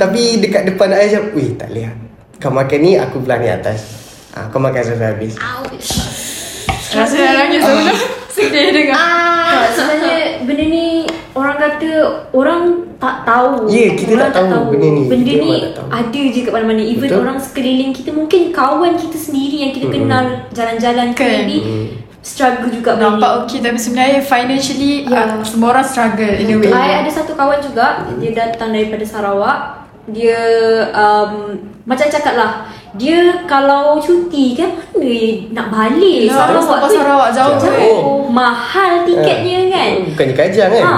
Tapi 0.00 0.40
dekat 0.40 0.72
depan 0.72 0.88
I 0.96 1.04
macam 1.04 1.36
Weh 1.36 1.52
tak 1.52 1.68
boleh 1.68 1.84
lah. 1.84 1.94
Kau 2.40 2.50
makan 2.50 2.78
ni 2.80 2.96
Aku 2.96 3.20
belah 3.20 3.36
ni 3.36 3.52
atas. 3.52 3.84
Uh, 4.32 4.48
Kau 4.48 4.56
makan 4.56 4.80
sampai 4.80 5.12
habis. 5.12 5.36
Rasa 6.96 7.14
nak 7.20 7.32
nangis 7.44 7.62
Sedih 8.34 8.70
dengar. 8.72 9.66
Sebenarnya 9.74 10.42
benda 10.46 10.64
ni 10.64 10.87
orang 11.32 11.56
kata 11.56 11.90
orang 12.30 12.60
tak 12.96 13.22
tahu. 13.22 13.66
Ya, 13.66 13.94
kita 13.94 14.14
orang 14.14 14.32
tak 14.32 14.44
tahu 14.48 14.64
benda 14.70 14.88
ni. 14.88 15.02
Benda 15.06 15.28
Kita 15.28 15.44
ni 15.44 15.54
tak 15.54 15.72
tahu. 15.74 15.88
ada 15.90 16.22
je 16.26 16.40
kat 16.40 16.52
mana-mana. 16.52 16.82
Even 16.82 17.08
Betul. 17.08 17.22
orang 17.22 17.38
sekeliling 17.38 17.90
kita 17.92 18.10
mungkin 18.10 18.40
kawan 18.50 18.92
kita 18.94 19.14
sendiri 19.14 19.56
yang 19.60 19.72
kita 19.72 19.86
kenal 19.88 20.24
jalan-jalan 20.50 21.08
ke 21.12 21.20
Kan. 21.20 21.30
maybe 21.40 21.56
struggle 22.18 22.68
juga 22.68 22.90
benda 22.92 23.14
Nampak 23.14 23.30
okey 23.40 23.58
Tapi 23.60 23.78
sebenarnya 23.78 24.20
financially 24.20 25.06
Ya. 25.06 25.24
uh, 25.30 25.40
Semua 25.40 25.72
orang 25.72 25.86
struggle 25.86 26.34
In 26.34 26.50
a 26.50 26.56
way 26.58 26.68
I 26.68 27.00
ada 27.00 27.08
satu 27.08 27.32
kawan 27.32 27.56
juga 27.58 28.04
Dia 28.18 28.30
datang 28.32 28.74
daripada 28.74 29.00
Sarawak 29.00 29.58
Dia 30.10 30.36
um, 30.90 31.56
Macam 31.84 32.04
cakap 32.04 32.34
lah 32.34 32.52
Dia 32.96 33.44
kalau 33.44 34.00
cuti 34.00 34.56
kan 34.56 34.72
Mana 34.96 35.20
nak 35.52 35.66
balik 35.68 36.30
Ya, 36.30 36.32
Sarawak 36.32 36.62
sampai 36.64 36.80
tu 36.80 36.96
Sarawak 36.96 37.30
jauh 37.34 37.56
Jauh. 37.60 37.76
jauh 37.76 38.00
Mahal 38.32 39.04
tiketnya 39.04 39.60
kan 39.68 39.90
Bukannya 40.08 40.34
kajang 40.34 40.70
kan 40.72 40.84
Ha, 40.84 40.96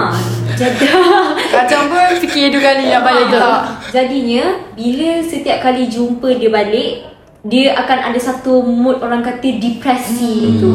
jadi 0.55 0.85
Kacang 1.57 1.83
pun 1.91 1.99
fikir 2.23 2.53
dua 2.53 2.61
kali 2.61 2.83
Nak 2.87 3.01
balik 3.03 3.25
tak 3.33 3.41
Ah, 3.43 3.61
Jadinya 3.91 4.43
bila 4.77 5.09
setiap 5.25 5.57
kali 5.59 5.91
jumpa 5.91 6.39
dia 6.39 6.47
balik 6.47 7.11
dia 7.41 7.73
akan 7.73 8.13
ada 8.13 8.19
satu 8.21 8.61
mood 8.61 9.01
orang 9.01 9.25
kata 9.25 9.57
depresi 9.57 10.45
hmm. 10.45 10.57
tu. 10.61 10.73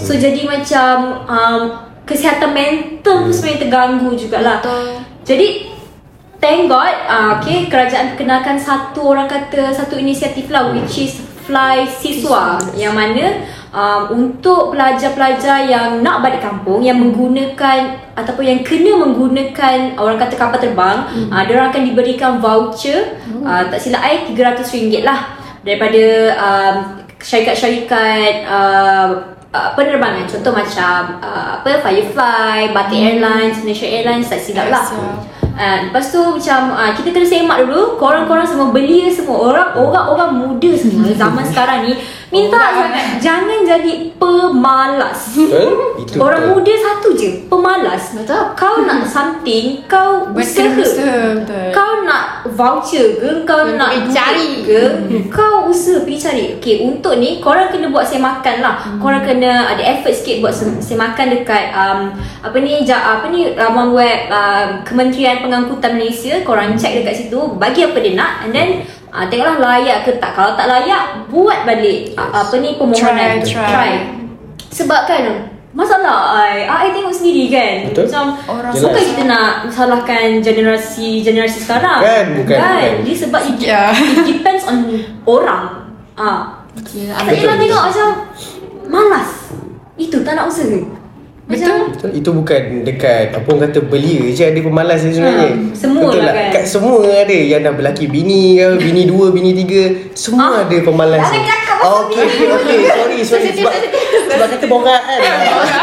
So 0.00 0.16
jadi 0.16 0.48
macam 0.48 1.28
um, 1.28 1.60
kesihatan 2.08 2.56
mental 2.56 3.28
pun 3.28 3.32
sebenarnya 3.32 3.68
terganggu 3.68 4.08
jugalah. 4.16 4.64
Betul. 4.64 4.96
Jadi 5.28 5.68
thank 6.40 6.66
God 6.66 6.94
uh, 7.06 7.38
okay 7.38 7.68
kerajaan 7.68 8.16
kenalkan 8.16 8.56
satu 8.56 9.14
orang 9.14 9.28
kata 9.28 9.70
satu 9.70 10.00
inisiatif 10.00 10.48
lah 10.48 10.72
which 10.72 10.96
is 10.98 11.20
Fly 11.44 11.84
Siswa 11.86 12.58
yang 12.74 12.96
mana 12.96 13.44
um, 13.74 14.02
untuk 14.14 14.72
pelajar-pelajar 14.72 15.66
yang 15.66 16.00
nak 16.00 16.24
balik 16.24 16.40
kampung 16.40 16.80
yang 16.80 16.96
menggunakan 16.96 17.96
ataupun 18.16 18.44
yang 18.44 18.60
kena 18.64 18.96
menggunakan 18.98 19.98
orang 20.00 20.16
kata 20.16 20.34
kapal 20.38 20.58
terbang 20.58 21.06
hmm. 21.10 21.28
uh, 21.28 21.42
dia 21.44 21.54
orang 21.60 21.68
akan 21.70 21.84
diberikan 21.86 22.32
voucher 22.38 23.20
hmm. 23.28 23.44
uh, 23.44 23.62
tak 23.68 23.78
silap 23.82 24.02
I 24.02 24.32
RM300 24.32 25.04
lah 25.04 25.20
daripada 25.60 26.04
um, 26.40 26.76
syarikat-syarikat 27.20 28.48
uh, 28.48 29.36
uh, 29.52 29.70
penerbangan 29.76 30.24
contoh 30.24 30.52
macam 30.56 31.20
uh, 31.20 31.60
apa 31.60 31.84
Firefly, 31.84 32.72
Batik 32.72 32.96
Airlines, 32.96 33.60
Malaysia 33.60 33.86
Airlines 33.90 34.30
tak 34.30 34.40
silap 34.40 34.72
lah. 34.72 34.86
Uh, 35.60 35.92
lepas 35.92 36.08
tu 36.08 36.16
macam 36.16 36.72
uh, 36.72 36.96
kita 36.96 37.12
kena 37.12 37.26
semak 37.28 37.68
dulu. 37.68 38.00
Korang-korang 38.00 38.48
semua 38.48 38.72
belia 38.72 39.12
semua 39.12 39.36
orang. 39.52 39.68
Orang 39.76 40.04
orang 40.08 40.30
muda 40.32 40.72
semua. 40.72 41.12
Zaman 41.12 41.44
sekarang 41.44 41.84
ni 41.84 42.00
minta 42.30 42.62
sangat 42.70 43.18
jangan 43.18 43.58
jadi 43.62 43.92
pemalas. 44.14 45.20
Betul 45.36 46.00
Itu 46.00 46.16
Orang 46.16 46.42
betul. 46.48 46.54
muda 46.56 46.74
satu 46.74 47.08
je 47.12 47.30
Pemalas 47.44 48.02
Betul. 48.16 48.42
Kau 48.56 48.82
nak 48.82 49.04
something 49.04 49.84
Kau 49.84 50.32
Buat 50.32 50.42
usaha 50.42 50.72
usaha, 50.72 51.18
betul. 51.36 51.68
Kau 51.70 51.92
nak 52.02 52.24
voucher 52.48 53.06
ke 53.20 53.30
Kau 53.44 53.62
Kau 53.62 53.76
nak 53.76 53.90
cari. 54.08 54.64
ke 54.64 54.80
Kau 55.28 55.68
usaha 55.68 56.00
pergi 56.00 56.18
cari 56.18 56.44
Okay 56.56 56.80
untuk 56.80 57.20
ni 57.20 57.38
Korang 57.38 57.68
kena 57.68 57.92
buat 57.92 58.08
semakan 58.08 58.56
lah 58.64 58.74
Korang 58.96 59.22
kena 59.22 59.76
ada 59.76 59.82
effort 59.84 60.14
sikit 60.14 60.40
Buat 60.40 60.54
sem- 60.56 60.80
semakan 60.80 61.26
dekat 61.30 61.64
um, 61.70 62.00
Apa 62.40 62.56
ni 62.56 62.80
ja, 62.82 63.20
Apa 63.20 63.28
ni 63.28 63.52
Laman 63.52 63.92
web 63.92 64.18
um, 64.32 64.68
Kementerian 64.82 65.44
Pengangkutan 65.44 66.00
Malaysia 66.00 66.40
Korang 66.42 66.74
check 66.74 66.96
dekat 66.96 67.14
situ 67.14 67.38
Bagi 67.54 67.84
apa 67.84 67.98
dia 68.00 68.16
nak 68.16 68.48
And 68.48 68.56
then 68.56 68.68
uh, 69.10 69.24
Tengoklah 69.26 69.58
layak 69.58 70.02
ke 70.02 70.16
tak 70.16 70.32
Kalau 70.32 70.54
tak 70.54 70.66
layak 70.66 71.26
Buat 71.26 71.62
balik 71.62 72.14
uh, 72.14 72.30
Apa 72.32 72.54
ni 72.56 72.74
permohonan 72.74 73.38
Try, 73.40 73.46
try. 73.46 73.68
try. 73.68 73.92
Sebab 74.70 75.00
kan 75.04 75.22
Masalah 75.70 76.34
I 76.34 76.66
I 76.66 76.90
tengok 76.90 77.14
sendiri 77.14 77.46
kan 77.46 77.74
Betul. 77.86 78.10
Macam 78.10 78.24
Orang 78.44 78.72
Jelas. 78.74 78.82
Bukan 78.90 79.02
kita 79.06 79.22
nak 79.24 79.50
Salahkan 79.70 80.26
generasi 80.40 81.22
Generasi 81.22 81.62
sekarang 81.62 82.02
Kan, 82.02 82.24
bukan, 82.34 82.58
Kan 82.58 82.74
bukan. 82.74 83.06
Dia 83.06 83.14
sebab 83.16 83.40
it, 83.46 83.56
Ya. 83.62 83.82
it 83.94 84.26
depends 84.26 84.66
on 84.66 84.82
Orang 85.22 85.94
Ah, 86.18 86.66
Tak 86.74 86.84
Betul, 86.84 87.06
yelah 87.06 87.54
betul. 87.54 87.58
tengok 87.60 87.82
macam 87.86 88.08
Malas 88.86 89.30
Itu 89.94 90.22
tak 90.22 90.34
nak 90.34 90.50
usaha 90.50 90.99
Betul, 91.50 92.14
itu 92.14 92.30
bukan 92.30 92.62
dekat 92.86 93.34
apa 93.34 93.46
orang 93.50 93.62
kata 93.66 93.82
belia 93.82 94.30
je 94.30 94.46
ada 94.46 94.60
pemalas 94.62 95.02
dia 95.02 95.12
sebenarnya. 95.18 95.50
Hmm, 95.50 95.74
semua 95.74 96.02
Betul 96.06 96.22
lah 96.22 96.34
kan. 96.38 96.50
Kat 96.54 96.64
semua 96.70 96.96
ada 97.02 97.34
yang 97.34 97.60
dah 97.66 97.74
berlaki 97.74 98.06
bini 98.06 98.56
ke, 98.56 98.68
bini 98.78 99.02
dua, 99.10 99.34
bini 99.34 99.50
tiga, 99.58 99.82
semua 100.14 100.62
Ah, 100.62 100.62
ada 100.62 100.76
pemalas. 100.78 101.20
ni. 101.26 101.42
cakap 101.42 101.76
pasal 101.82 101.90
Okey, 102.06 102.20
okey, 102.22 102.46
okey. 102.54 102.78
Sorry, 102.86 103.18
sorry 103.26 103.48
sebab 103.58 103.72
sebab 104.30 104.46
kata 104.46 104.64
borak 104.70 105.02
kan. 105.02 105.18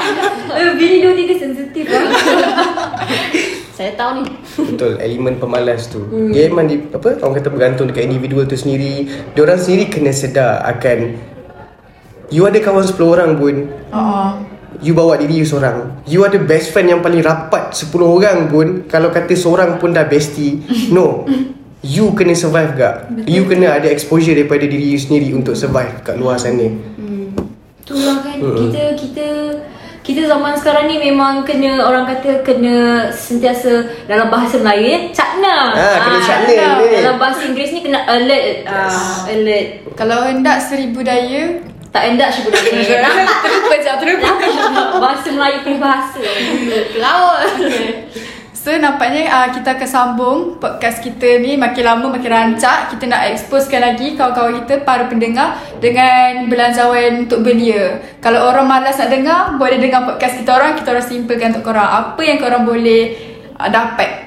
eh, 0.58 0.72
Bini 0.80 0.98
dua 1.04 1.14
tiga 1.14 1.34
sensitif 1.36 1.86
lah 1.92 2.04
Saya 3.78 3.94
tahu 3.94 4.10
ni. 4.18 4.24
Betul, 4.58 4.98
elemen 4.98 5.38
pemalas 5.38 5.86
tu. 5.86 6.02
Hmm. 6.02 6.34
Dia 6.34 6.50
memang 6.50 6.66
di, 6.66 6.82
apa 6.90 7.22
orang 7.22 7.36
kata 7.38 7.50
bergantung 7.54 7.86
dekat 7.86 8.10
individual 8.10 8.50
tu 8.50 8.58
sendiri. 8.58 9.06
Dia 9.38 9.42
orang 9.46 9.62
sendiri 9.62 9.86
kena 9.86 10.10
sedar 10.10 10.66
akan 10.66 11.14
you 12.28 12.44
ada 12.44 12.60
kawan 12.60 12.84
10 12.84 12.98
orang 13.06 13.32
pun 13.40 13.56
uh-uh. 13.92 14.57
You 14.80 14.94
bawa 14.94 15.18
diri 15.18 15.42
you 15.42 15.48
seorang. 15.48 16.06
You 16.06 16.22
ada 16.22 16.38
best 16.38 16.70
friend 16.70 16.88
yang 16.88 17.02
paling 17.02 17.22
rapat 17.22 17.74
10 17.74 17.90
orang 17.98 18.48
pun 18.48 18.86
Kalau 18.86 19.10
kata 19.10 19.34
seorang 19.34 19.78
pun 19.78 19.90
dah 19.92 20.06
bestie 20.06 20.62
No. 20.96 21.26
You 21.82 22.14
kena 22.14 22.34
survive 22.34 22.74
gak 22.74 23.26
You 23.26 23.46
kena 23.46 23.78
ada 23.78 23.88
exposure 23.88 24.34
daripada 24.34 24.64
diri 24.64 24.94
you 24.94 25.00
sendiri 25.00 25.34
Untuk 25.34 25.54
survive 25.54 26.02
kat 26.02 26.18
luar 26.18 26.38
sana. 26.38 26.68
Itulah 27.82 28.18
kan. 28.22 28.38
Kita 28.38 28.84
Kita 28.94 29.28
kita 30.08 30.24
zaman 30.24 30.56
sekarang 30.56 30.88
ni 30.88 31.04
memang 31.04 31.44
kena 31.44 31.84
orang 31.84 32.08
kata 32.08 32.40
kena 32.40 33.12
sentiasa 33.12 33.92
dalam 34.08 34.32
bahasa 34.32 34.56
Melayu 34.56 34.88
ya 34.88 35.00
cakna. 35.12 35.76
Ah, 35.76 35.98
kena 36.00 36.16
Ah, 36.16 36.24
cakna 36.24 36.56
ni. 36.80 36.86
Dalam 36.96 37.16
bahasa 37.20 37.44
Inggeris 37.44 37.76
ni 37.76 37.84
kena 37.84 38.08
alert. 38.08 38.64
Ah, 38.64 39.28
alert. 39.28 39.68
Kalau 40.00 40.24
hendak 40.24 40.64
seribu 40.64 41.04
daya 41.04 41.60
Tak 41.98 42.14
endak 42.14 42.30
sih 42.30 42.46
budak 42.46 42.62
ni. 42.62 42.86
Nampak 42.94 43.34
Terlupa 43.42 43.74
je 43.82 43.90
terlupa 43.98 44.30
bahasa 45.02 45.28
Melayu 45.34 45.58
peribahasa. 45.66 46.22
Laut. 47.02 47.42
So 48.68 48.76
nampaknya 48.76 49.32
uh, 49.32 49.48
kita 49.56 49.80
akan 49.80 49.88
sambung 49.88 50.40
podcast 50.60 51.00
kita 51.00 51.40
ni 51.40 51.56
makin 51.56 51.88
lama 51.88 52.12
makin 52.12 52.28
rancak 52.28 52.92
Kita 52.92 53.08
nak 53.08 53.32
exposekan 53.32 53.80
lagi 53.80 54.20
kawan-kawan 54.20 54.60
kita 54.60 54.84
para 54.84 55.08
pendengar 55.08 55.56
Dengan 55.80 56.52
belanjawan 56.52 57.24
untuk 57.24 57.48
belia 57.48 57.96
Kalau 58.20 58.44
orang 58.44 58.68
malas 58.68 59.00
nak 59.00 59.08
dengar 59.08 59.56
boleh 59.56 59.80
dengar 59.80 60.04
podcast 60.04 60.44
kita 60.44 60.52
orang 60.52 60.76
Kita 60.76 60.92
orang 60.92 61.08
simpelkan 61.08 61.56
untuk 61.56 61.72
korang 61.72 61.88
Apa 61.88 62.20
yang 62.20 62.44
korang 62.44 62.68
boleh 62.68 63.16
uh, 63.56 63.72
dapat 63.72 64.27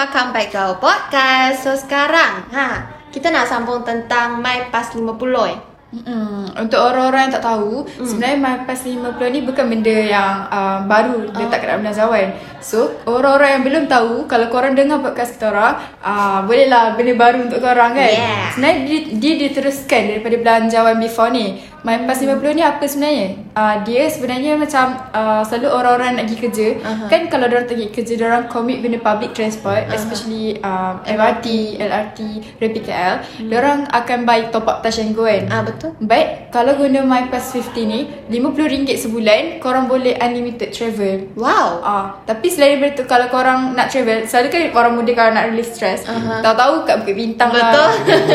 welcome 0.00 0.32
back 0.32 0.48
to 0.48 0.56
our 0.56 0.80
podcast. 0.80 1.60
So 1.60 1.76
sekarang, 1.76 2.48
ha, 2.56 2.88
kita 3.12 3.28
nak 3.28 3.44
sambung 3.52 3.84
tentang 3.84 4.40
My 4.40 4.72
Pass 4.72 4.96
50 4.96 5.04
eh. 5.52 5.60
Mm-mm. 5.90 6.54
Untuk 6.54 6.78
orang-orang 6.78 7.26
yang 7.26 7.34
tak 7.34 7.50
tahu, 7.50 7.82
mm. 7.82 8.06
sebenarnya 8.06 8.38
MyPass 8.38 8.86
50 8.86 9.34
ni 9.34 9.42
bukan 9.42 9.66
benda 9.66 9.90
yang 9.90 10.46
uh, 10.46 10.86
baru 10.86 11.34
letak 11.34 11.58
kat 11.58 11.66
dalam 11.66 11.82
belanjawan. 11.82 12.30
So, 12.62 12.94
orang-orang 13.10 13.58
yang 13.58 13.62
belum 13.66 13.84
tahu, 13.90 14.30
kalau 14.30 14.46
korang 14.54 14.78
dengar 14.78 15.02
podcast 15.02 15.34
kita 15.34 15.50
orang, 15.50 15.82
uh, 15.98 16.46
bolehlah 16.46 16.94
benda 16.94 17.18
baru 17.18 17.50
untuk 17.50 17.58
korang 17.58 17.98
kan. 17.98 18.06
Yeah. 18.06 18.54
Sebenarnya 18.54 18.78
dia, 18.86 19.00
dia 19.18 19.32
diteruskan 19.50 20.02
daripada 20.14 20.36
belanjawan 20.38 20.96
before 21.02 21.34
ni. 21.34 21.58
MyPass 21.80 22.20
50 22.20 22.58
ni 22.58 22.62
apa 22.62 22.84
sebenarnya? 22.84 23.28
Uh, 23.56 23.76
dia 23.88 24.02
sebenarnya 24.12 24.52
macam 24.60 25.00
uh, 25.16 25.42
selalu 25.42 25.68
orang-orang 25.72 26.10
nak 26.20 26.24
pergi 26.28 26.38
kerja. 26.44 26.68
Uh-huh. 26.76 27.08
Kan 27.08 27.22
kalau 27.32 27.48
orang 27.48 27.64
pergi 27.64 27.86
kerja, 27.88 28.14
orang 28.28 28.44
commit 28.52 28.84
benda 28.84 29.00
public 29.00 29.32
transport, 29.32 29.88
uh-huh. 29.88 29.96
especially 29.96 30.60
um, 30.60 31.00
MRT, 31.08 31.80
LRT, 31.80 32.18
Rapid 32.60 32.82
KL. 32.84 33.16
Hmm. 33.24 33.50
Orang 33.56 33.78
akan 33.88 34.18
buy 34.28 34.52
top 34.52 34.68
up 34.68 34.84
touch 34.84 35.00
and 35.00 35.16
go 35.16 35.24
kan. 35.24 35.48
Ah 35.48 35.64
betul. 35.64 35.96
Baik, 36.04 36.52
kalau 36.52 36.76
guna 36.76 37.00
MyPass 37.00 37.56
50 37.56 37.88
ni, 37.88 38.00
RM50 38.28 38.88
sebulan, 39.00 39.42
korang 39.64 39.88
boleh 39.88 40.20
unlimited 40.20 40.76
travel. 40.76 41.32
Wow. 41.34 41.80
Ah, 41.80 42.06
tapi 42.28 42.52
selain 42.52 42.76
daripada 42.76 43.02
tu 43.02 43.04
kalau 43.08 43.26
korang 43.32 43.72
nak 43.72 43.88
travel, 43.88 44.28
selalu 44.28 44.46
kan 44.52 44.60
orang 44.76 44.92
muda 45.00 45.12
kalau 45.16 45.32
nak 45.32 45.48
release 45.48 45.72
stress, 45.72 46.04
uh-huh. 46.04 46.44
tahu-tahu 46.44 46.84
kat 46.84 46.94
Bukit 47.02 47.16
Bintang 47.16 47.50
Betul. 47.50 47.64
lah. 47.64 47.90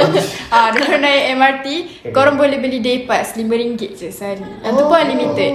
ah, 0.55 0.67
dia 0.73 0.97
naik 0.97 1.23
MRT, 1.37 1.67
korang 2.09 2.35
boleh 2.35 2.57
beli 2.57 2.81
day 2.81 3.05
pass 3.05 3.34
RM5 3.35 3.99
je 3.99 4.07
sehari. 4.09 4.47
Yang 4.63 4.73
tu 4.79 4.83
pun 4.87 4.97
unlimited. 4.97 5.53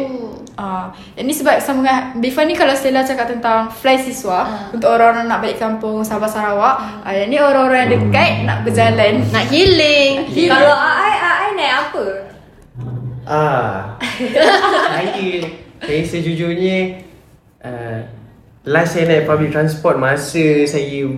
Ah, 0.61 0.93
ini 1.17 1.33
sebab 1.33 1.57
sambungan 1.57 2.21
Before 2.21 2.45
ni 2.45 2.53
kalau 2.53 2.77
Stella 2.77 3.01
cakap 3.01 3.33
tentang 3.33 3.73
fly 3.73 3.97
siswa 3.97 4.45
uh. 4.45 4.77
untuk 4.77 4.93
orang-orang 4.93 5.25
nak 5.25 5.41
balik 5.41 5.57
kampung 5.57 6.05
Sabah 6.05 6.29
Sarawak, 6.29 6.77
uh. 7.01 7.09
ah, 7.09 7.13
yang 7.17 7.33
ni 7.33 7.41
orang-orang 7.41 7.89
yang 7.89 7.93
dekat 7.97 8.45
nak 8.45 8.61
berjalan. 8.61 9.25
Nak 9.33 9.49
healing. 9.49 10.29
Healing. 10.29 10.53
Kalau 10.53 10.77
AI, 10.77 11.13
AI 11.17 11.49
naik 11.57 11.75
apa? 11.81 12.07
Ah, 13.25 13.97
saya, 14.93 15.49
saya 15.81 16.01
sejujurnya 16.05 17.09
uh, 17.65 18.01
Last 18.69 18.93
saya 18.93 19.09
naik 19.09 19.25
public 19.25 19.57
transport 19.57 19.97
masa 19.97 20.69
saya 20.69 21.09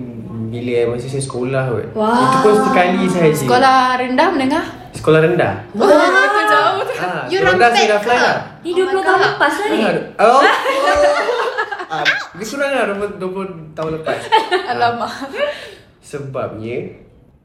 Bila 0.53 0.95
masa 0.95 1.09
saya 1.11 1.25
sekolah 1.25 1.63
kot 1.73 1.87
Wah. 1.99 2.15
Itu 2.21 2.37
pun 2.47 2.55
sekali 2.71 3.03
sahaja 3.11 3.35
Sekolah 3.35 3.79
rendah 3.99 4.29
menengah. 4.31 4.67
Sekolah 4.95 5.21
rendah 5.25 5.67
Oh, 5.75 5.89
jauh 6.53 6.81
tu. 6.83 6.93
ah, 6.99 7.23
You 7.27 7.39
saya 7.73 7.87
dah 7.89 8.01
fly 8.01 8.15
ke? 8.15 8.23
lah 8.27 8.37
Ni 8.61 8.71
Oh 8.71 8.85
20 8.85 8.93
my 8.93 9.03
tahun 9.03 9.21
lepas 9.27 9.53
lah 9.59 9.67
ni. 9.67 9.81
Ah, 9.81 9.93
Oh 10.21 10.41
ah, 11.89 12.05
Lebih 12.33 12.47
kurang 12.47 12.71
lah 12.71 12.85
20, 12.89 13.19
20 13.19 13.77
tahun 13.77 13.91
lepas 13.97 14.21
Alamak. 14.69 15.13
Sebabnya 16.01 16.79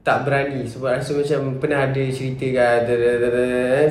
tak 0.00 0.24
berani 0.24 0.64
sebab 0.64 0.96
rasa 0.96 1.12
macam 1.12 1.60
pernah 1.60 1.84
ada 1.84 2.02
cerita 2.08 2.46
kan 2.50 2.80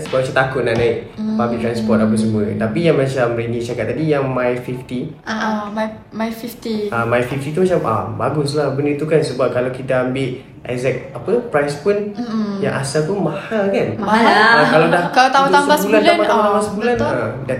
sebab 0.01 0.17
macam 0.17 0.33
takut 0.33 0.61
nak 0.65 0.75
naik 0.75 0.95
public 1.13 1.59
transport 1.61 2.01
apa 2.01 2.15
semua 2.15 2.41
tapi 2.57 2.79
yang 2.83 2.97
macam 2.97 3.37
Rainy 3.37 3.61
cakap 3.61 3.93
tadi 3.93 4.09
yang 4.09 4.25
My 4.25 4.57
50 4.57 5.21
Ah, 5.23 5.69
my 5.69 5.85
my 6.09 6.29
50. 6.33 6.89
Ah, 6.89 7.05
My 7.05 7.21
50 7.21 7.53
tu 7.53 7.61
macam 7.61 7.79
ah 7.85 8.03
bagus 8.17 8.57
lah 8.57 8.73
benda 8.73 8.97
tu 8.97 9.05
kan 9.05 9.21
sebab 9.21 9.51
kalau 9.51 9.69
kita 9.69 10.09
ambil 10.09 10.41
exact 10.67 11.15
apa 11.15 11.31
price 11.47 11.79
pun 11.79 12.11
mm 12.11 12.45
yang 12.57 12.73
asal 12.73 13.05
pun 13.05 13.21
mahal 13.21 13.69
kan. 13.69 13.93
Mahal 14.01 14.33
lah. 14.33 14.49
Ah, 14.57 14.65
kalau 14.65 14.87
dah 14.89 15.03
Kalau 15.13 15.29
tambah-tambah 15.29 15.77
sebulan, 15.77 16.01
sebulan, 16.01 16.17
tambah-tambah 16.25 16.57
ah, 16.57 16.65
sebulan 16.65 16.93
betul. 16.97 17.13
ah, 17.13 17.29
dah 17.45 17.57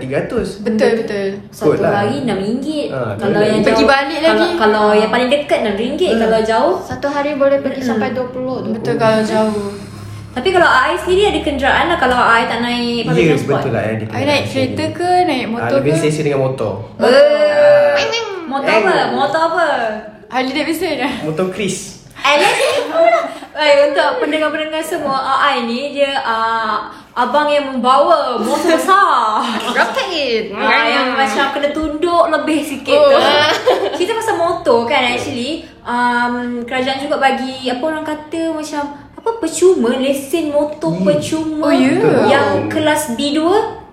300. 0.58 0.66
Betul 0.66 0.90
betul. 0.98 1.26
Satu 1.48 1.66
Kot 1.70 1.78
lah. 1.78 1.90
hari 1.94 2.16
RM6. 2.20 2.66
Ah, 2.90 3.12
kalau 3.14 3.40
yang 3.40 3.62
Pergi 3.62 3.78
jauh, 3.78 3.86
balik 3.86 4.18
kalau, 4.18 4.34
lagi. 4.34 4.48
Kalau 4.58 4.86
yang 4.90 5.10
paling 5.14 5.28
dekat 5.30 5.60
RM6. 5.62 6.02
Kalau 6.18 6.40
jauh. 6.42 6.74
Satu 6.82 7.06
hari 7.06 7.30
boleh 7.38 7.58
pergi 7.62 7.80
sampai 7.80 8.10
20 8.10 8.37
tu. 8.40 8.70
Betul 8.72 8.94
kalau 8.96 9.20
jauh. 9.22 9.68
Tapi 10.28 10.48
kalau 10.54 10.68
AI 10.68 10.94
sendiri 10.94 11.22
ada 11.26 11.40
kenderaan 11.42 11.86
lah 11.88 11.98
kalau 11.98 12.14
AI 12.14 12.46
tak 12.46 12.58
naik 12.62 13.02
public 13.04 13.18
Ya 13.18 13.28
transport. 13.34 13.58
betul 13.58 13.72
lah 13.74 13.82
yang 13.82 13.96
I 14.06 14.22
naik 14.22 14.44
kereta 14.46 14.84
ke 14.94 15.10
naik 15.26 15.42
Ah, 15.42 15.50
motor 15.50 15.76
lebih 15.76 15.90
ke? 15.90 15.98
selesa 15.98 16.20
dengan 16.22 16.40
motor. 16.44 16.72
Eh, 17.00 18.06
Motor 18.48 18.70
apa? 18.70 18.90
Eh. 18.90 19.08
Motor 19.12 19.40
apa? 19.44 19.66
Harley 20.28 20.52
Davidson 20.52 20.94
dah. 20.96 21.12
Motor 21.22 21.46
Chris. 21.50 22.06
Electric 22.18 22.76
pula. 22.86 23.18
Eh, 23.58 23.90
untuk 23.90 24.08
pendengar-pendengar 24.20 24.78
semua, 24.80 25.16
AI 25.18 25.64
ni 25.64 25.92
dia 25.92 26.18
uh, 26.20 26.86
abang 27.12 27.46
yang 27.46 27.68
membawa 27.68 28.38
motor 28.38 28.78
besar. 28.78 29.42
Rocket. 29.74 30.54
Ah, 30.54 30.86
yang 30.86 31.06
macam 31.12 31.50
kena 31.50 31.70
tunduk 31.70 32.24
lebih 32.28 32.60
sikit 32.62 32.94
oh. 32.94 33.10
tu. 33.10 33.18
Kita 33.98 34.14
pasal 34.14 34.36
motor 34.36 34.86
kan 34.86 35.02
actually 35.04 35.52
um, 35.82 36.34
kerajaan 36.62 36.98
juga 36.98 37.18
bagi 37.18 37.66
apa 37.66 37.82
orang 37.82 38.02
kata 38.02 38.50
macam 38.50 38.82
apa 39.12 39.30
percuma 39.36 39.90
lesen 39.92 40.48
motor 40.48 40.94
Hmm. 40.94 41.02
percuma 41.04 41.66
Oh, 41.66 41.74
ya? 41.74 41.92
yang 42.24 42.48
kelas 42.66 43.12
B2 43.12 43.38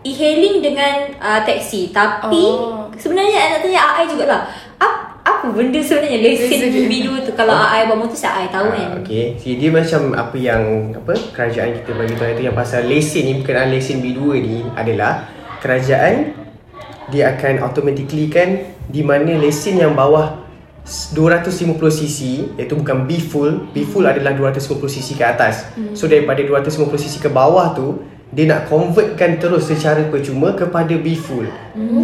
e-hailing 0.04 0.62
dengan 0.62 0.94
uh, 1.18 1.42
taksi. 1.42 1.90
Tapi 1.90 2.38
Oh. 2.46 2.86
sebenarnya 2.94 3.52
nak 3.52 3.60
tanya 3.60 3.82
AI 3.92 4.06
jugalah. 4.06 4.46
Apa 4.78 5.18
apa 5.26 5.46
benda 5.50 5.82
sebenarnya 5.82 6.22
lesen 6.22 6.62
Lesen. 6.62 6.86
B2 6.86 7.08
tu 7.22 7.32
kalau 7.34 7.58
AI 7.58 7.86
bawa 7.86 7.98
motor 8.00 8.14
saya 8.14 8.46
AI 8.46 8.50
tahu 8.50 8.70
kan. 8.70 8.86
Ah, 8.86 8.92
okay. 8.96 9.26
Jadi 9.36 9.54
dia 9.58 9.70
macam 9.70 10.02
apa 10.14 10.36
yang 10.36 10.62
apa 10.94 11.14
kerajaan 11.34 11.70
kita 11.76 11.92
bagi 11.92 12.14
tahu 12.14 12.30
itu 12.30 12.42
yang 12.44 12.54
pasal 12.56 12.86
lesen 12.86 13.24
ni 13.26 13.34
berkenaan 13.36 13.70
lesen 13.70 13.98
B2 14.00 14.20
ni 14.38 14.58
adalah 14.72 15.26
kerajaan 15.60 16.45
dia 17.14 17.34
akan 17.38 17.62
automatically 17.62 18.30
kan 18.30 18.74
di 18.90 19.02
mana 19.06 19.38
lesen 19.38 19.78
yang 19.82 19.94
bawah 19.94 20.46
250cc 20.86 22.18
iaitu 22.62 22.78
bukan 22.78 23.10
B 23.10 23.18
full 23.18 23.74
B 23.74 23.82
full 23.82 24.06
adalah 24.06 24.38
250cc 24.38 25.18
ke 25.18 25.26
atas. 25.26 25.66
So 25.98 26.06
daripada 26.06 26.46
250cc 26.46 27.26
ke 27.26 27.30
bawah 27.34 27.74
tu 27.74 28.06
dia 28.30 28.46
nak 28.46 28.70
convertkan 28.70 29.42
terus 29.42 29.66
secara 29.66 30.06
percuma 30.10 30.54
kepada 30.54 30.94
B 30.98 31.18
full. 31.18 31.50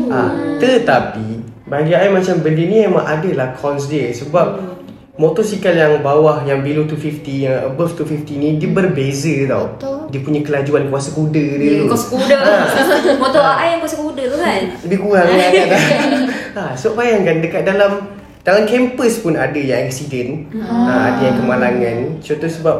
Ha, 0.10 0.20
tetapi 0.58 1.46
bagi 1.70 1.94
saya 1.94 2.10
macam 2.10 2.36
benda 2.42 2.64
ni 2.66 2.78
memang 2.84 3.06
adalah 3.06 3.54
cons 3.54 3.86
dia 3.86 4.10
sebab 4.12 4.81
motosikal 5.12 5.72
yang 5.72 6.00
bawah 6.00 6.40
yang 6.42 6.62
below 6.62 6.88
250 6.88 7.20
yang 7.42 7.68
above 7.68 7.94
250 7.94 8.32
ni 8.34 8.50
dia 8.56 8.70
berbeza 8.70 9.36
tau. 9.46 9.66
Betul. 9.76 9.98
dia 10.08 10.20
punya 10.22 10.42
kelajuan 10.42 10.84
kuasa 10.88 11.12
kuda 11.12 11.46
dia 11.56 11.68
Ya, 11.68 11.80
tu. 11.80 11.86
kau 11.88 12.00
kuda. 12.16 12.38
motor 13.24 13.42
AI 13.42 13.68
yang 13.70 13.80
kau 13.82 14.08
kuda 14.08 14.24
tu 14.26 14.38
kan. 14.38 14.62
lebih 14.84 15.00
kurang 15.02 15.28
kan? 15.28 15.52
Ha, 16.52 16.76
So 16.76 16.92
bayangkan 16.94 17.40
dekat 17.40 17.64
dalam 17.64 18.12
Dalam 18.42 18.66
kampus 18.66 19.22
pun 19.22 19.38
ada 19.38 19.56
yang 19.56 19.86
accident. 19.86 20.50
Ha, 20.58 21.14
Ada 21.14 21.22
yang 21.24 21.38
kemalangan. 21.38 21.98
Contoh 22.20 22.50
sebab 22.50 22.78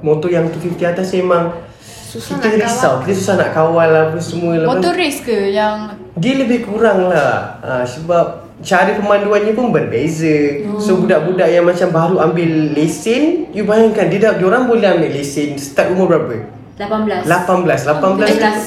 Motor 0.00 0.30
yang 0.30 0.46
250 0.48 0.80
atas 0.86 1.12
memang 1.12 1.52
Susah 1.82 2.38
Kita 2.38 2.46
nak 2.48 2.56
risau. 2.64 2.92
Kita 3.02 3.12
susah 3.12 3.34
nak 3.36 3.50
kawal 3.50 3.90
apa 3.90 4.16
semua. 4.16 4.56
Motor 4.62 4.94
race 4.94 5.20
ke 5.20 5.50
yang 5.50 5.92
Dia 6.14 6.38
lebih 6.38 6.64
kurang 6.64 7.04
lah. 7.04 7.58
Ha, 7.60 7.82
Sebab 7.82 8.39
Cara 8.60 8.92
pemanduannya 8.92 9.52
pun 9.52 9.72
berbeza 9.72 10.36
So 10.76 11.00
budak-budak 11.00 11.48
yang 11.48 11.64
macam 11.64 11.88
baru 11.88 12.16
ambil 12.22 12.76
lesen 12.76 13.48
You 13.50 13.64
bayangkan 13.64 14.06
Dia 14.06 14.18
dah, 14.20 14.32
diorang 14.36 14.68
boleh 14.68 14.84
ambil 14.86 15.10
lesen 15.10 15.56
Start 15.56 15.90
umur 15.90 16.06
berapa? 16.06 16.36
18. 16.76 17.24
18 17.24 17.24
18 17.24 17.84
tu 17.84 17.96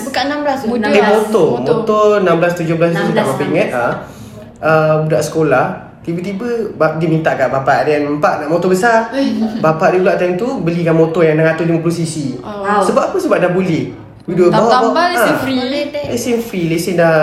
Bukan 0.06 0.24
16 0.42 0.58
tu. 0.60 0.68
Muda. 0.68 0.86
Eh 0.88 1.04
motor, 1.04 1.48
Motor. 1.56 1.76
motor 1.76 2.06
16 2.22 2.62
17 2.66 2.90
tu 2.92 3.02
16, 3.06 3.14
tak 3.14 3.24
berapa 3.24 3.44
ingat 3.48 3.70
ah. 3.72 3.94
Uh, 4.58 4.96
budak 5.04 5.22
sekolah 5.22 5.66
tiba-tiba 6.00 6.48
ba- 6.76 6.96
dia 6.96 7.08
minta 7.08 7.32
kat 7.32 7.48
bapak 7.48 7.84
dia 7.84 8.00
Pak 8.00 8.44
nak 8.44 8.50
motor 8.50 8.68
besar. 8.68 9.08
bapak 9.60 9.88
dia 9.90 10.00
pula 10.00 10.14
time 10.16 10.36
tu 10.36 10.60
belikan 10.60 10.92
motor 10.94 11.24
yang 11.24 11.36
650cc. 11.38 12.40
Wow. 12.40 12.84
Sebab 12.84 13.04
apa? 13.08 13.18
Sebab 13.18 13.38
dah 13.40 13.52
boleh. 13.52 13.92
Video 14.24 14.48
tambah-tambah 14.48 15.06
lesen 15.12 15.36
free. 15.38 15.60
Boleh 15.60 15.84
deh. 15.92 16.06
Lesen 16.08 16.38
free, 16.40 16.66
lesen 16.68 16.94
dah 16.96 17.16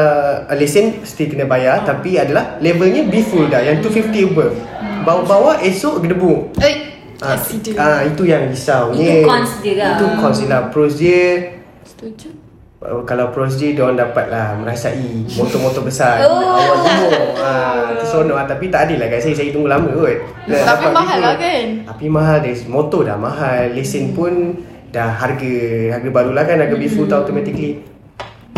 uh, 0.44 0.56
lesen 0.56 1.00
still 1.02 1.32
kena 1.32 1.44
bayar 1.44 1.80
tapi 1.80 2.20
adalah 2.20 2.60
levelnya 2.60 3.08
B 3.08 3.24
full 3.24 3.48
dah 3.48 3.60
yang 3.60 3.80
250 3.80 4.30
above. 4.30 4.52
Bawa-bawa 5.00 5.64
esok 5.64 6.04
gedebu. 6.04 6.52
Eh, 6.60 6.76
Ah, 7.20 7.36
ah, 7.76 8.00
itu 8.00 8.24
yang 8.24 8.48
risau 8.48 8.96
Itu 8.96 9.28
cons 9.28 9.60
dia 9.60 9.76
lah. 9.76 9.92
Itu 9.92 10.08
cons 10.16 10.40
dia 10.40 10.48
lah. 10.48 10.60
Pros 10.72 10.96
dia 10.96 11.52
Setuju. 11.84 12.32
Uh, 12.80 13.04
kalau 13.04 13.28
pros 13.28 13.60
dia 13.60 13.76
diorang 13.76 13.92
dapat 13.92 14.32
lah 14.32 14.56
merasai 14.56 15.28
motor-motor 15.36 15.84
besar 15.84 16.16
Oh. 16.24 16.40
awal 16.40 16.80
umur 16.80 17.12
ha, 17.36 17.52
terseronok 17.92 18.40
lah 18.40 18.46
tapi 18.48 18.72
tak 18.72 18.88
adil 18.88 19.04
lah 19.04 19.12
kat 19.12 19.20
saya 19.20 19.36
saya 19.36 19.52
tunggu 19.52 19.68
lama 19.68 19.84
kot 19.84 20.16
Nak 20.48 20.60
Tapi 20.64 20.86
mahal 20.88 21.18
lah 21.20 21.34
kan? 21.36 21.66
tapi 21.84 22.06
mahal 22.08 22.36
dia 22.40 22.56
motor 22.64 23.04
dah 23.04 23.20
mahal 23.20 23.68
lesen 23.68 24.16
pun 24.16 24.56
dah 24.90 25.10
harga 25.22 25.54
harga 25.94 26.10
baru 26.10 26.30
lah 26.34 26.44
kan 26.44 26.58
harga 26.58 26.76
mm. 26.76 26.90
full 26.90 27.06
tu 27.06 27.14
automatically 27.14 27.82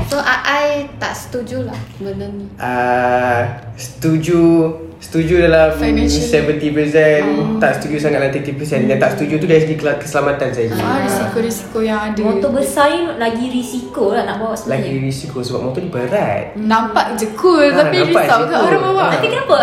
so 0.09 0.21
I 0.21 0.89
tak 1.01 1.17
setuju 1.17 1.69
lah 1.69 1.79
benda 2.01 2.29
ni. 2.29 2.45
uh, 2.57 3.41
setuju 3.77 4.41
setuju 5.03 5.43
dalam 5.43 5.75
Financially. 5.75 6.31
70% 6.71 7.59
Tak 7.59 7.73
setuju 7.77 7.97
sangat 7.99 8.23
dalam 8.23 8.33
30% 8.33 8.87
Yang 8.87 8.99
tak 8.99 9.11
setuju 9.13 9.35
tu 9.37 9.47
dari 9.47 9.61
segi 9.61 9.75
keselamatan 9.77 10.49
saja 10.49 10.73
Ah, 10.79 11.03
risiko-risiko 11.03 11.79
yang 11.79 12.01
ada. 12.09 12.21
Motor 12.23 12.51
besar 12.55 12.87
ni 12.89 13.11
lagi 13.19 13.47
risiko 13.49 14.11
lah 14.11 14.23
nak 14.23 14.39
bawa 14.39 14.55
Lagi 14.55 14.63
sebenarnya. 14.89 15.03
risiko 15.03 15.39
sebab 15.41 15.61
motor 15.65 15.81
ni 15.81 15.91
berat 15.91 16.55
Nampak 16.55 17.19
je 17.19 17.27
cool 17.35 17.67
Ah, 17.67 17.83
tapi 17.83 17.97
risau 18.01 18.41
ke 18.41 18.47
cool. 18.49 18.63
orang 18.63 18.83
bawa. 18.85 19.03
Ah. 19.03 19.11
Tapi 19.13 19.27
kenapa? 19.29 19.57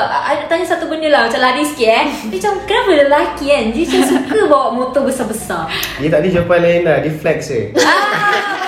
Tanya 0.45 0.65
satu 0.65 0.85
benda 0.85 1.07
lah 1.07 1.21
Macam 1.25 1.39
lari 1.39 1.63
sikit 1.63 1.87
eh 1.87 2.05
Dia 2.25 2.37
macam 2.37 2.53
kenapa 2.63 2.89
lelaki 2.97 3.45
kan 3.47 3.63
Dia 3.69 3.83
macam 3.85 4.01
suka 4.05 4.39
bawa 4.45 4.67
motor 4.71 5.01
besar-besar 5.03 5.63
Dia 5.97 6.09
tak 6.09 6.19
ada 6.19 6.27
jawapan 6.29 6.59
lain 6.59 6.81
lah 6.83 6.97
Dia 6.99 7.13
flex 7.13 7.39
je 7.47 7.61
dah 7.71 8.67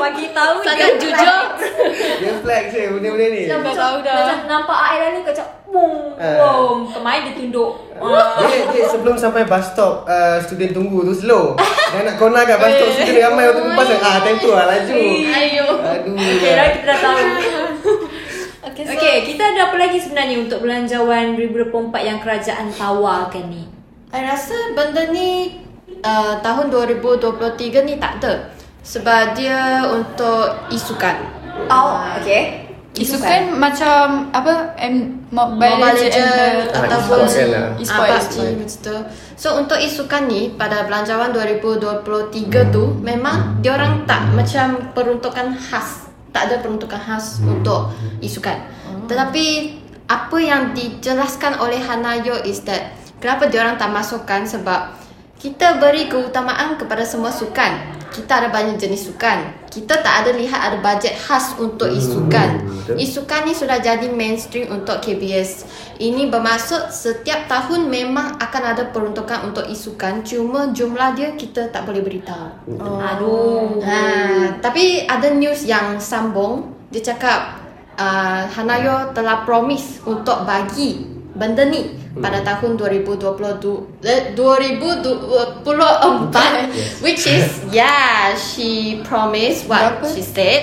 bagi 0.00 0.26
tahu 0.32 0.56
Sangat 0.64 0.90
dia. 0.96 1.02
jujur. 1.02 1.40
Dia 2.20 2.32
flex 2.40 2.64
je 2.72 2.82
benda-benda 2.90 3.26
ni. 3.28 3.42
Macam, 3.44 3.60
Dah 3.62 3.74
tahu 3.76 3.96
dah. 4.00 4.16
macam 4.16 4.38
nampak 4.48 4.78
I 4.80 4.94
lalu 4.98 5.20
macam 5.22 5.46
Boom 5.70 5.94
Ah. 6.18 6.36
Boom. 6.36 6.78
Kemarin 6.90 7.20
dia 7.22 7.34
tunduk. 7.38 7.72
Dia, 7.94 8.22
dia 8.74 8.84
sebelum 8.90 9.14
sampai 9.14 9.46
bus 9.46 9.64
stop 9.70 10.02
uh, 10.04 10.36
Student 10.42 10.72
tunggu 10.74 11.06
tu 11.06 11.14
slow. 11.14 11.54
Dah 11.56 12.00
nak 12.02 12.16
corner 12.18 12.42
kat 12.42 12.58
bus 12.58 12.72
stop 12.74 12.90
Student 12.90 13.18
ramai 13.22 13.44
waktu 13.46 13.62
tu 13.62 13.72
pasal 13.72 13.96
Ah 14.00 14.18
time 14.20 14.38
tu 14.38 14.50
lah 14.50 14.64
laju. 14.66 14.98
Aduh. 14.98 16.16
Okay 16.16 16.52
dah 16.52 16.66
kita 16.72 16.84
dah 16.84 16.98
tahu. 16.98 17.18
Okay, 18.60 18.84
so 18.84 18.92
Okay 18.92 19.24
kita 19.24 19.40
ada 19.40 19.72
apa 19.72 19.76
lagi 19.80 19.96
sebenarnya 19.96 20.36
Untuk 20.36 20.60
belanjawan 20.60 21.32
2024 21.32 21.80
Yang 21.96 22.18
kerajaan 22.20 22.66
tawarkan 22.76 23.44
ni? 23.48 23.64
I 24.12 24.20
rasa 24.20 24.76
benda 24.76 25.08
ni 25.08 25.62
uh, 26.02 26.34
tahun 26.42 26.66
2023 26.68 27.86
ni 27.86 27.94
tak 27.96 28.18
ada. 28.20 28.50
Sebab 28.82 29.36
dia 29.36 29.86
untuk 29.88 30.70
isukan. 30.72 31.16
Oh 31.68 32.00
okay 32.18 32.70
Isu 32.90 33.22
kan 33.22 33.54
macam 33.54 34.34
apa 34.34 34.74
M 34.74 35.22
Mobile, 35.30 35.78
Mobile 35.78 35.94
Legend, 35.94 36.10
Legend 36.10 36.74
uh, 36.74 36.80
ataupun 36.82 37.18
e-sport 37.22 37.78
e-sport, 37.78 37.78
e-sport. 37.78 38.08
PUBG 38.18 38.36
macam 38.58 38.78
tu. 38.82 38.96
So 39.38 39.48
untuk 39.62 39.78
isukan 39.78 40.26
ni 40.26 40.50
pada 40.58 40.82
belanjawan 40.90 41.30
2023 41.30 42.74
tu 42.74 42.98
memang 42.98 43.62
diorang 43.62 44.10
tak 44.10 44.34
macam 44.34 44.90
peruntukan 44.90 45.54
khas. 45.54 46.10
Tak 46.34 46.50
ada 46.50 46.58
peruntukan 46.58 46.98
khas 46.98 47.38
untuk 47.46 47.94
isukan. 48.18 48.58
Tetapi 49.06 49.46
apa 50.10 50.38
yang 50.42 50.74
dijelaskan 50.74 51.62
oleh 51.62 51.78
Hanayo 51.78 52.42
is 52.42 52.66
that 52.66 52.90
kenapa 53.22 53.46
diorang 53.46 53.78
tak 53.78 53.94
masukkan 53.94 54.42
sebab 54.42 54.98
kita 55.38 55.78
beri 55.78 56.10
keutamaan 56.10 56.74
kepada 56.74 57.06
semua 57.06 57.30
sukan. 57.30 57.99
Kita 58.10 58.42
ada 58.42 58.48
banyak 58.50 58.76
jenis 58.76 59.06
sukan. 59.10 59.70
Kita 59.70 60.02
tak 60.02 60.26
ada 60.26 60.30
lihat 60.34 60.58
ada 60.58 60.78
bajet 60.82 61.14
khas 61.14 61.54
untuk 61.62 61.86
isukan. 61.86 62.58
betul. 62.66 62.98
Isukan 62.98 63.46
ni 63.46 63.54
sudah 63.54 63.78
jadi 63.78 64.10
mainstream 64.10 64.74
untuk 64.74 64.98
KBS. 64.98 65.64
Ini 66.02 66.26
bermaksud 66.26 66.90
setiap 66.90 67.46
tahun 67.46 67.86
memang 67.86 68.42
akan 68.42 68.62
ada 68.66 68.90
peruntukan 68.90 69.54
untuk 69.54 69.70
isukan. 69.70 70.26
Cuma 70.26 70.74
jumlah 70.74 71.14
dia 71.14 71.38
kita 71.38 71.70
tak 71.70 71.86
boleh 71.86 72.02
beritahu. 72.02 72.78
Aduh 72.82 73.78
Ha, 73.80 74.02
tapi 74.58 75.06
ada 75.06 75.30
news 75.30 75.62
yang 75.62 76.02
sambung. 76.02 76.74
Dia 76.90 77.14
cakap 77.14 77.62
uh, 77.94 78.42
Hanayo 78.50 79.14
telah 79.14 79.46
promise 79.46 80.02
untuk 80.02 80.42
bagi 80.42 81.06
benda 81.36 81.62
ni 81.62 81.99
pada 82.12 82.42
tahun 82.42 82.74
2022 82.74 84.02
eh, 84.02 84.34
2024 84.34 87.06
which 87.06 87.22
is 87.26 87.62
yeah 87.76 88.34
she 88.34 88.98
promised 89.06 89.68
what 89.70 90.02
Berapa? 90.02 90.06
she 90.10 90.22
said 90.22 90.62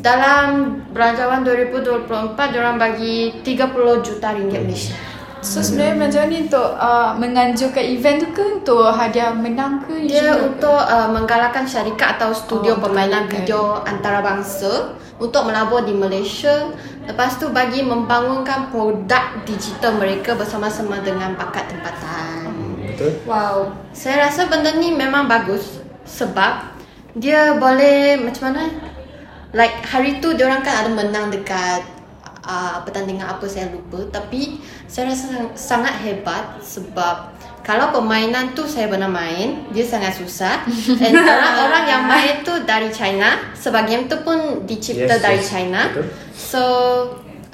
dalam 0.00 0.80
belanjawan 0.96 1.44
2024 1.44 2.08
diorang 2.54 2.80
bagi 2.80 3.36
30 3.44 4.00
juta 4.00 4.32
ringgit 4.32 4.62
Malaysia. 4.64 4.96
So 5.40 5.60
sebenarnya 5.60 5.96
belanjawan 5.96 6.28
ni 6.28 6.38
untuk 6.48 6.68
uh, 6.76 7.12
menganjurkan 7.16 7.84
event 7.84 8.16
tu 8.20 8.28
ke 8.32 8.44
untuk 8.60 8.84
hadiah 8.92 9.32
menang 9.32 9.84
ke? 9.84 10.04
Dia 10.04 10.36
usually? 10.36 10.52
untuk 10.52 10.76
uh, 10.76 11.08
menggalakkan 11.08 11.64
syarikat 11.64 12.16
atau 12.16 12.32
studio 12.32 12.76
Oh, 12.76 12.80
permainan 12.80 13.24
menggalakkan. 13.24 13.44
video 13.44 13.60
antarabangsa 13.84 14.72
untuk 15.16 15.44
melabur 15.44 15.84
di 15.84 15.92
Malaysia. 15.92 16.72
Lepas 17.08 17.40
tu 17.40 17.48
bagi 17.50 17.80
membangunkan 17.80 18.68
produk 18.68 19.42
digital 19.48 19.96
mereka 19.96 20.36
bersama-sama 20.36 21.00
dengan 21.00 21.32
bakat 21.34 21.72
tempatan. 21.72 22.52
Betul 22.80 23.16
Wow, 23.24 23.72
saya 23.96 24.28
rasa 24.28 24.46
benda 24.46 24.76
ni 24.76 24.92
memang 24.92 25.24
bagus 25.24 25.80
sebab 26.04 26.76
dia 27.16 27.56
boleh 27.56 28.20
macam 28.20 28.52
mana? 28.52 28.68
Like 29.50 29.82
hari 29.82 30.22
tu 30.22 30.36
dia 30.36 30.46
orang 30.46 30.62
kan 30.62 30.86
ada 30.86 30.90
menang 30.94 31.32
dekat 31.34 31.82
uh, 32.46 32.78
pertandingan 32.86 33.26
apa 33.26 33.44
saya 33.50 33.72
lupa 33.72 33.98
tapi 34.10 34.62
saya 34.86 35.10
rasa 35.10 35.24
sang- 35.26 35.56
sangat 35.56 35.94
hebat 36.06 36.62
sebab 36.62 37.34
kalau 37.60 37.92
permainan 37.92 38.52
tu 38.52 38.64
saya 38.64 38.88
pernah 38.88 39.06
main 39.06 39.68
dia 39.70 39.84
sangat 39.84 40.16
susah 40.16 40.64
dan 41.00 41.12
orang-orang 41.12 41.84
yang 41.86 42.02
main 42.04 42.34
tu 42.40 42.52
dari 42.64 42.88
China 42.90 43.36
sebagian 43.52 44.08
tu 44.08 44.16
pun 44.20 44.64
dicipta 44.64 45.16
Yes, 45.16 45.22
dari 45.22 45.40
yes. 45.40 45.48
China 45.48 45.80
Betul. 45.92 46.06
so 46.32 46.62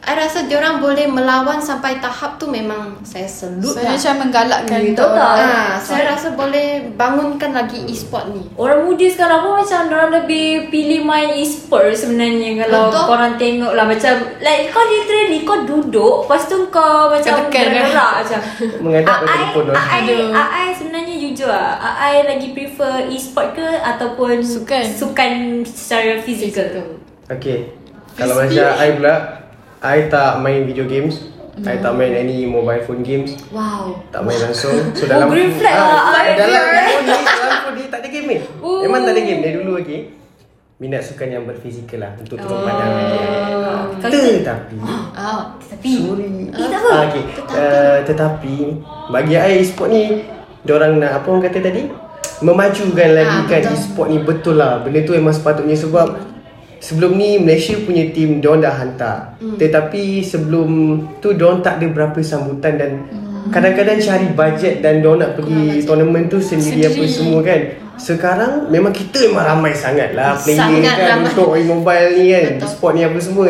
I 0.06 0.14
rasa 0.16 0.46
diorang 0.46 0.78
boleh 0.78 1.04
melawan 1.04 1.58
sampai 1.58 1.98
tahap 1.98 2.38
tu 2.38 2.46
memang 2.46 3.02
saya 3.02 3.26
salute 3.26 3.66
So 3.68 3.74
dia 3.76 3.84
lah. 3.84 3.98
macam 3.98 4.14
menggalakkan 4.22 4.78
Hmm, 4.78 4.88
untuk 4.88 5.02
betul 5.04 5.18
tak? 5.18 5.28
orang. 5.28 5.50
Ah, 5.50 5.72
saya 5.76 6.02
rasa 6.06 6.28
boleh 6.32 6.66
bangunkan 6.94 7.50
lagi 7.50 7.78
e-sport 7.84 8.24
ni. 8.28 8.46
Orang 8.54 8.86
muda 8.86 9.02
sekarang 9.04 9.42
pun 9.42 9.52
macam 9.56 9.80
Diorang 9.84 10.12
lebih 10.14 10.46
pilih 10.68 11.02
main 11.02 11.34
e-sport 11.34 11.90
sebenarnya 11.92 12.62
Kalau 12.62 12.82
Betul. 12.88 13.04
korang 13.04 13.34
tengok 13.36 13.72
lah 13.72 13.84
Macam 13.84 14.14
Like 14.38 14.70
kau 14.70 14.84
literally 14.84 15.38
Kau 15.42 15.58
duduk 15.64 16.14
Lepas 16.22 16.42
tu 16.44 16.58
kau 16.68 17.08
macam 17.08 17.26
Kau 17.28 17.40
tekan 17.44 17.64
kan? 17.64 17.74
Bergerak 17.76 18.12
macam 18.16 18.40
Menghadap 18.80 19.10
ke 19.12 19.24
telefon 19.26 19.62
tu. 19.62 19.72
Ai. 19.72 20.06
Ai 20.32 20.66
sebenarnya 20.72 21.14
jujur 21.16 21.48
lah 21.48 21.70
Ai 21.78 22.14
lagi 22.24 22.48
prefer 22.50 22.94
e-sport 23.08 23.48
ke 23.52 23.68
Ataupun 23.84 24.38
Sukan. 24.38 24.84
Sukan 24.86 25.32
secara 25.62 26.18
fizikal 26.20 26.66
Okay 27.28 27.74
Kalau 28.14 28.38
macam 28.38 28.54
I 28.76 28.90
pula 28.92 29.14
I 29.88 30.06
tak 30.06 30.40
main 30.40 30.64
video 30.64 30.84
games. 30.84 31.22
I 31.58 31.78
tak 31.78 31.94
main 31.94 32.12
any 32.12 32.44
mobile 32.44 32.82
phone 32.82 33.00
games. 33.00 33.32
Wow. 33.48 33.96
Tak 34.10 34.20
main 34.22 34.36
langsung. 34.38 34.76
So 34.92 35.02
Oh, 35.04 35.08
dalam 35.08 35.26
green 35.26 35.50
flag 35.52 35.72
Ah, 35.72 35.88
lah, 36.12 36.20
I 36.20 36.36
Dalam 36.36 36.60
phone 36.60 37.00
ni 37.02 37.16
Dalam 37.16 37.58
phone 37.62 37.74
ni 37.74 37.84
tak 37.86 37.98
ada 37.98 38.08
game 38.10 38.26
ni. 38.26 38.36
Memang 38.84 39.00
tak 39.02 39.12
ada 39.12 39.22
game. 39.22 39.40
Dari 39.40 39.54
dulu 39.56 39.72
lagi 39.74 39.98
Minat 40.76 41.00
sukan 41.02 41.28
yang 41.30 41.44
berfizikal 41.44 41.98
lah 41.98 42.12
Untuk 42.14 42.36
turun 42.36 42.60
lagi 42.60 42.84
Kalau 43.96 44.12
kita- 44.12 44.36
Tetapi 44.44 44.74
Oh. 45.16 45.42
Tapi 45.56 45.88
Sorry. 45.96 46.28
Eh, 46.44 46.68
tak 46.68 46.76
apa. 46.76 46.90
Ah, 46.90 47.02
okay. 47.08 47.22
Uh, 47.48 47.98
Tetapi 48.04 48.54
Bagi 49.08 49.34
I 49.34 49.52
e-sport 49.58 49.88
ni 49.88 50.02
Diorang 50.60 51.00
nak 51.00 51.12
Apa 51.16 51.26
orang 51.26 51.48
kata 51.48 51.64
tadi? 51.64 51.88
Memajukan 52.36 53.08
lagi 53.14 53.32
Ah, 53.34 53.48
kan 53.48 53.62
e-sport 53.72 54.12
ni. 54.12 54.20
Betul 54.20 54.60
lah. 54.60 54.84
Benda 54.84 55.00
tu 55.00 55.16
memang 55.16 55.32
sepatutnya 55.32 55.72
Sebab 55.72 56.35
Sebelum 56.78 57.14
ni 57.14 57.36
Malaysia 57.36 57.74
punya 57.78 58.08
team 58.08 58.38
Diorang 58.38 58.60
dah 58.60 58.74
hantar 58.74 59.16
Hmm. 59.36 59.56
Tetapi 59.56 60.20
sebelum 60.20 60.68
tu 61.18 61.32
Diorang 61.32 61.60
tak 61.60 61.78
ada 61.78 61.86
berapa 61.86 62.18
sambutan 62.18 62.76
Dan 62.76 62.90
Hmm. 63.06 63.48
Kadang-kadang 63.48 63.96
cari 63.96 64.26
bajet 64.28 64.74
Dan 64.80 65.00
diorang 65.00 65.20
nak 65.20 65.32
pergi 65.34 65.80
Tournament 65.82 66.26
tu 66.26 66.36
sendiri, 66.36 66.82
apa 66.82 66.98
Sendiri. 66.98 67.08
semua 67.08 67.40
kan 67.40 67.60
Sekarang 67.96 68.52
Memang 68.66 68.90
kita 68.90 69.22
memang 69.24 69.44
ramai 69.46 69.70
sangat 69.70 70.12
lah 70.12 70.34
Player 70.34 70.58
Sangat 70.58 70.82
kan 70.98 71.06
ramai. 71.16 71.30
Untuk 71.30 71.48
mobile 71.64 72.08
ni 72.12 72.24
kan 72.28 72.44
Betul. 72.56 72.68
Sport 72.68 72.92
ni 72.92 73.02
apa 73.02 73.18
semua 73.18 73.46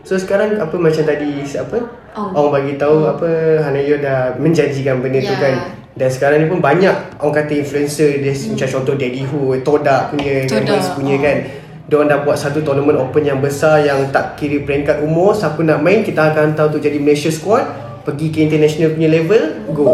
So 0.00 0.14
sekarang 0.14 0.56
apa 0.56 0.74
macam 0.74 1.02
tadi 1.02 1.30
apa 1.54 1.78
Oh. 2.14 2.30
orang 2.30 2.62
bagi 2.62 2.78
tahu 2.78 3.10
apa 3.10 3.26
Hanayo 3.60 3.98
dah 3.98 4.38
menjanjikan 4.38 5.02
benda 5.02 5.18
tu 5.18 5.28
Ya. 5.28 5.34
kan. 5.34 5.54
Dan 5.94 6.06
sekarang 6.06 6.38
ni 6.38 6.46
pun 6.46 6.62
banyak 6.62 6.94
orang 7.18 7.34
kata 7.36 7.58
influencer 7.58 8.22
dia 8.22 8.30
hmm. 8.30 8.54
macam 8.54 8.68
contoh 8.70 8.94
Daddy 8.94 9.22
Who, 9.24 9.58
Todak 9.62 10.14
punya, 10.14 10.46
Todak, 10.46 10.94
punya 10.94 11.10
oh. 11.10 11.18
kan. 11.18 11.36
Diorang 11.84 12.08
dah 12.08 12.24
buat 12.24 12.40
satu 12.40 12.64
tournament 12.64 12.96
open 12.96 13.28
yang 13.28 13.44
besar 13.44 13.84
yang 13.84 14.08
tak 14.08 14.40
kira 14.40 14.64
peringkat 14.64 15.04
umur. 15.04 15.36
Siapa 15.36 15.60
nak 15.60 15.84
main 15.84 16.00
kita 16.00 16.32
akan 16.32 16.56
hantar 16.56 16.72
untuk 16.72 16.80
jadi 16.80 16.96
Malaysia 16.96 17.28
squad. 17.28 17.68
Pergi 18.04 18.28
ke 18.28 18.44
international 18.44 18.92
punya 18.92 19.08
level 19.08 19.42
Go. 19.72 19.84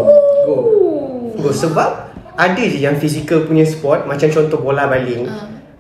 Go. 0.47 0.57
Go. 1.39 1.51
Sebab 1.55 2.11
ada 2.35 2.63
je 2.63 2.83
yang 2.83 2.99
physical 2.99 3.47
punya 3.47 3.63
sport 3.63 4.03
Macam 4.11 4.27
contoh 4.31 4.59
bola 4.59 4.91
baling. 4.91 5.31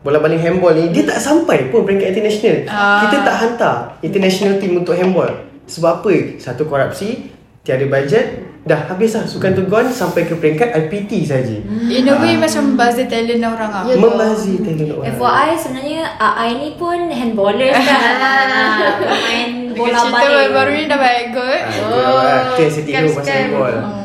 Bola 0.06 0.22
baling 0.22 0.38
handball 0.38 0.78
ni 0.78 0.94
Dia 0.94 1.10
tak 1.10 1.18
sampai 1.18 1.74
pun 1.74 1.82
peringkat 1.82 2.14
international. 2.14 2.70
Ah. 2.70 3.02
Kita 3.02 3.16
tak 3.26 3.36
hantar 3.42 3.74
international 4.02 4.62
team 4.62 4.78
untuk 4.78 4.94
handball. 4.94 5.30
Sebab 5.66 6.02
apa? 6.02 6.38
Satu 6.38 6.70
korupsi 6.70 7.34
Tiada 7.66 7.86
bajet 7.90 8.49
Dah 8.70 8.86
habis 8.86 9.18
lah 9.18 9.26
Sukan 9.26 9.50
tu 9.50 9.66
gone 9.66 9.90
Sampai 9.90 10.30
ke 10.30 10.38
peringkat 10.38 10.70
IPT 10.70 11.26
saja. 11.26 11.58
In 11.90 12.06
a 12.06 12.14
way 12.16 12.38
macam 12.38 12.78
buzzer 12.78 13.10
talent 13.10 13.42
orang 13.42 13.70
ah. 13.74 13.82
Ya. 13.82 13.98
Membazir 13.98 14.62
talent 14.62 14.94
orang 14.94 15.10
FYI 15.10 15.48
sebenarnya 15.58 16.02
AI 16.14 16.50
ni 16.54 16.68
pun 16.78 17.10
handballer 17.10 17.74
kan 17.74 18.14
Ah, 18.22 18.94
Main 19.02 19.74
bola 19.74 19.98
cerita 19.98 20.22
balik 20.22 20.50
baru 20.54 20.70
ni 20.70 20.84
dah 20.86 20.98
baik 20.98 21.26
good. 21.34 21.62
Ah, 21.66 21.90
lah. 21.90 22.42
Yang 22.54 22.70
saya 22.70 22.84
tiru 22.84 22.94
kan, 22.94 23.16
pasal 23.18 23.34
handball 23.34 23.99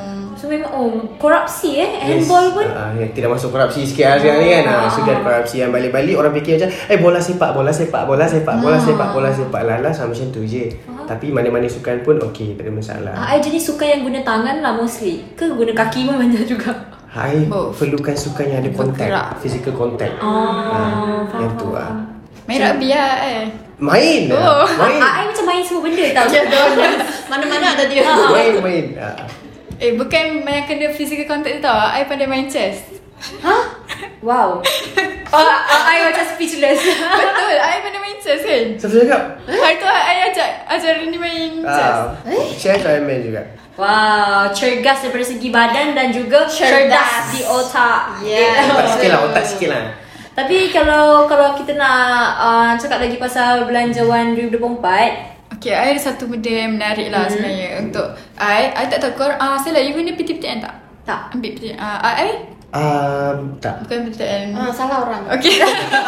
So 0.46 0.54
memang 0.54 0.70
oh 0.70 0.94
korupsi 1.18 1.74
eh 1.76 1.90
handball 1.98 2.54
pun 2.54 2.70
Ah, 2.70 2.94
yang 2.94 3.10
tidak 3.10 3.34
masuk 3.34 3.50
korupsi 3.50 3.82
sikit 3.82 4.06
lah 4.06 4.18
sekarang 4.22 4.40
ni 4.40 4.50
kan. 4.52 4.64
Ah, 4.70 4.86
sudah 4.86 5.12
ada 5.12 5.24
korupsi 5.24 5.56
yang 5.58 5.74
balik-balik 5.74 6.14
orang 6.14 6.38
fikir 6.38 6.54
macam 6.56 6.70
eh 6.70 6.98
bola 6.98 7.18
sepak, 7.18 7.50
bola 7.52 7.72
sepak, 7.72 8.04
bola 8.06 8.26
sepak, 8.26 8.56
bola 8.56 8.78
sepak, 8.78 9.10
bola 9.10 9.30
sepak. 9.32 9.62
Lala 9.64 9.90
sama 9.90 10.14
macam 10.14 10.30
tu 10.30 10.46
je. 10.46 10.70
Ah. 10.86 11.02
Tapi 11.08 11.34
mana-mana 11.34 11.66
sukan 11.66 11.98
pun 12.00 12.22
okey, 12.24 12.54
tak 12.54 12.62
ada 12.62 12.72
masalah. 12.72 13.14
I 13.18 13.42
jenis 13.42 13.66
sukan 13.66 13.88
yang 13.88 14.02
guna 14.04 14.22
tangan 14.22 14.62
lah 14.62 14.74
mostly 14.74 15.26
Ke 15.34 15.50
guna 15.50 15.74
kaki 15.74 16.06
pun 16.06 16.18
banyak 16.20 16.46
juga 16.46 16.94
I 17.10 17.50
Both. 17.50 17.80
perlukan 17.80 18.14
sukan 18.14 18.46
yang 18.46 18.60
ada 18.60 18.70
contact, 18.72 19.08
Bergerak. 19.08 19.28
physical 19.40 19.74
contact. 19.74 20.14
Oh, 20.20 20.30
ha, 20.68 21.34
yang 21.34 21.58
tu 21.58 21.74
lah. 21.74 21.90
Main 22.46 22.62
rugby 22.62 22.92
lah 22.92 23.18
eh. 23.20 23.44
Main 23.76 24.30
Oh. 24.30 24.38
lah. 24.62 24.70
Main. 24.78 25.02
I 25.02 25.24
macam 25.26 25.46
main 25.48 25.64
semua 25.64 25.82
benda 25.82 26.06
tau 26.14 26.28
Ya. 26.30 26.44
Mana-mana 27.32 27.66
ada 27.74 27.90
dia. 27.90 28.06
Main, 28.06 28.54
main. 28.62 28.86
Eh 29.80 29.92
bukan 30.00 30.46
yang 30.48 30.66
kena 30.66 30.92
physical 30.96 31.28
contact 31.28 31.60
tu 31.60 31.62
tau. 31.64 31.76
I 31.76 32.08
pandai 32.08 32.28
main 32.28 32.48
chess. 32.48 32.96
Hah? 33.42 33.64
Wow 34.20 34.60
oh, 35.36 35.40
uh, 35.40 35.84
I 35.88 36.04
macam 36.12 36.26
speechless 36.36 36.84
Betul. 37.20 37.56
I 37.56 37.80
pandai 37.80 38.02
main 38.04 38.18
chess 38.20 38.42
kan. 38.44 38.66
Siapa 38.76 38.96
cakap? 39.02 39.22
Hari 39.48 39.76
tu 39.80 39.88
I 39.88 40.16
ajak 40.32 40.50
ajar 40.68 40.94
ni 41.04 41.18
main 41.18 41.64
chess. 41.64 41.96
Ah, 41.96 42.12
Chess 42.60 42.82
I 42.84 43.00
main 43.04 43.24
juga. 43.24 43.42
Wow, 43.76 44.56
cergas 44.56 45.04
daripada 45.04 45.26
segi 45.28 45.52
badan 45.52 46.00
dan 46.00 46.08
juga 46.16 46.48
cerdas, 46.48 46.88
Cerdas. 46.96 47.36
di 47.36 47.42
otak. 47.44 48.24
Yeah. 48.24 48.72
Otak 48.72 48.88
sikit 48.96 49.10
lah, 49.12 49.20
otak 49.28 49.44
sikit 49.44 49.68
lah. 49.68 49.84
Tapi 50.32 50.72
kalau 50.72 51.28
kalau 51.28 51.60
kita 51.60 51.76
nak 51.76 52.40
uh, 52.40 52.72
cakap 52.80 53.04
lagi 53.04 53.20
pasal 53.20 53.68
belanjawan 53.68 54.32
2024, 54.36 55.35
Okay, 55.66 55.74
I 55.74 55.98
ada 55.98 56.02
satu 56.14 56.30
benda 56.30 56.46
yang 56.46 56.78
menarik 56.78 57.10
lah 57.10 57.26
sebenarnya 57.26 57.82
untuk 57.82 58.14
I. 58.38 58.70
I 58.70 58.86
tak 58.86 59.02
tahu 59.02 59.18
korang, 59.18 59.42
ah, 59.42 59.58
saya 59.58 59.74
lah, 59.74 59.82
you 59.82 59.98
guna 59.98 60.14
PTPTN 60.14 60.62
tak? 60.62 60.78
tak. 61.10 61.34
Ambil 61.34 61.58
PTPTN. 61.58 61.82
Ah, 61.82 62.14
I? 62.22 62.54
Um, 62.70 63.58
tak. 63.58 63.82
Bukan 63.82 64.14
PTPTN. 64.14 64.54
Ah, 64.54 64.70
salah 64.70 65.10
orang. 65.10 65.26
Okay. 65.34 65.58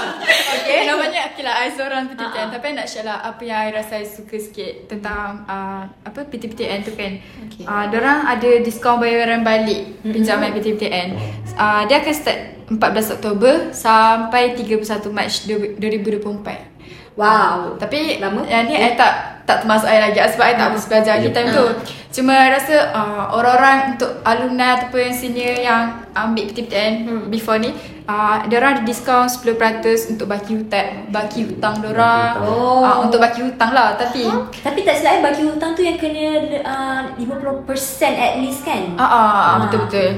okay. 0.62 0.86
Namanya 0.86 1.34
okay 1.34 1.42
lah. 1.42 1.58
I 1.66 1.74
seorang 1.74 2.06
PTPTN. 2.06 2.54
Tapi 2.54 2.66
I 2.70 2.74
nak 2.78 2.86
share 2.86 3.10
lah 3.10 3.18
apa 3.26 3.42
yang 3.42 3.58
I 3.66 3.74
rasa 3.74 3.98
I 3.98 4.06
suka 4.06 4.38
sikit 4.38 4.94
tentang 4.94 5.50
uh, 5.50 5.90
apa 6.06 6.20
PTPTN 6.30 6.86
tu 6.86 6.94
kan. 6.94 7.18
Okay. 7.50 7.66
Uh, 7.66 7.90
diorang 7.90 8.30
ada 8.30 8.62
diskaun 8.62 9.02
bayaran 9.02 9.42
balik 9.42 10.06
pinjaman 10.06 10.54
PTPTN. 10.54 11.18
Uh, 11.58 11.82
dia 11.90 12.06
akan 12.06 12.14
start 12.14 12.40
14 12.70 13.16
Oktober 13.18 13.74
sampai 13.74 14.54
31 14.54 14.86
Mac 15.10 15.34
2024. 15.82 16.77
Wow. 17.18 17.76
Tapi 17.82 18.22
Lama? 18.22 18.46
yang 18.46 18.70
ni 18.70 18.78
I 18.78 18.94
tak 18.94 19.42
tak 19.50 19.66
termasuk 19.66 19.90
I 19.90 20.12
lagi 20.12 20.20
sebab 20.22 20.46
I 20.46 20.54
tak 20.54 20.66
habis 20.70 20.86
belajar 20.86 21.18
lagi 21.18 21.34
time 21.34 21.50
tu. 21.50 21.66
Cuma 22.14 22.36
I 22.36 22.54
rasa 22.54 22.94
uh, 22.94 23.26
orang-orang 23.34 23.98
untuk 23.98 24.22
alumni 24.22 24.78
ataupun 24.78 25.10
yang 25.10 25.16
senior 25.18 25.56
yang 25.58 25.84
ambil 26.14 26.46
PTPTN 26.52 26.94
before 27.34 27.58
ni 27.58 27.74
uh, 28.06 28.46
dia 28.46 28.58
orang 28.62 28.80
ada 28.80 28.84
diskaun 28.86 29.26
10% 29.26 30.14
untuk 30.14 30.28
baki 30.30 30.62
hutang 30.62 31.10
baki 31.10 31.48
hutang 31.50 31.82
dia 31.82 31.90
orang. 31.90 32.32
Oh. 32.46 32.86
Uh, 32.86 32.98
untuk 33.10 33.18
baki 33.18 33.42
hutang 33.42 33.72
lah 33.74 33.98
tapi 33.98 34.30
Tapi 34.62 34.80
tak 34.86 34.96
silap 35.02 35.26
bagi 35.26 35.42
hutang 35.48 35.74
tu 35.74 35.82
yang 35.82 35.98
kena 35.98 36.62
uh, 36.62 37.02
50% 37.18 37.66
at 38.14 38.34
least 38.38 38.62
kan? 38.62 38.94
Ah, 39.00 39.06
ah, 39.06 39.52
betul 39.66 39.90
betul. 39.90 40.12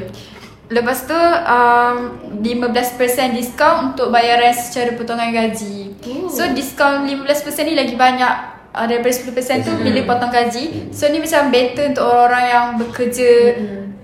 Lepas 0.69 1.10
tu 1.10 1.17
um, 1.17 1.97
15% 2.45 3.34
diskaun 3.34 3.93
untuk 3.93 4.13
bayaran 4.13 4.53
secara 4.53 4.93
potongan 4.93 5.34
gaji. 5.34 5.97
Oh. 6.05 6.29
So 6.29 6.45
diskaun 6.53 7.10
15% 7.10 7.25
ni 7.65 7.73
lagi 7.73 7.97
banyak 7.97 8.34
uh, 8.73 8.86
daripada 8.86 9.10
10% 9.10 9.65
tu 9.65 9.71
bila 9.82 9.99
potong 10.05 10.29
gaji. 10.29 10.93
So 10.93 11.10
ni 11.10 11.17
macam 11.17 11.49
better 11.49 11.89
untuk 11.89 12.05
orang-orang 12.05 12.45
yang 12.45 12.65
bekerja 12.77 13.29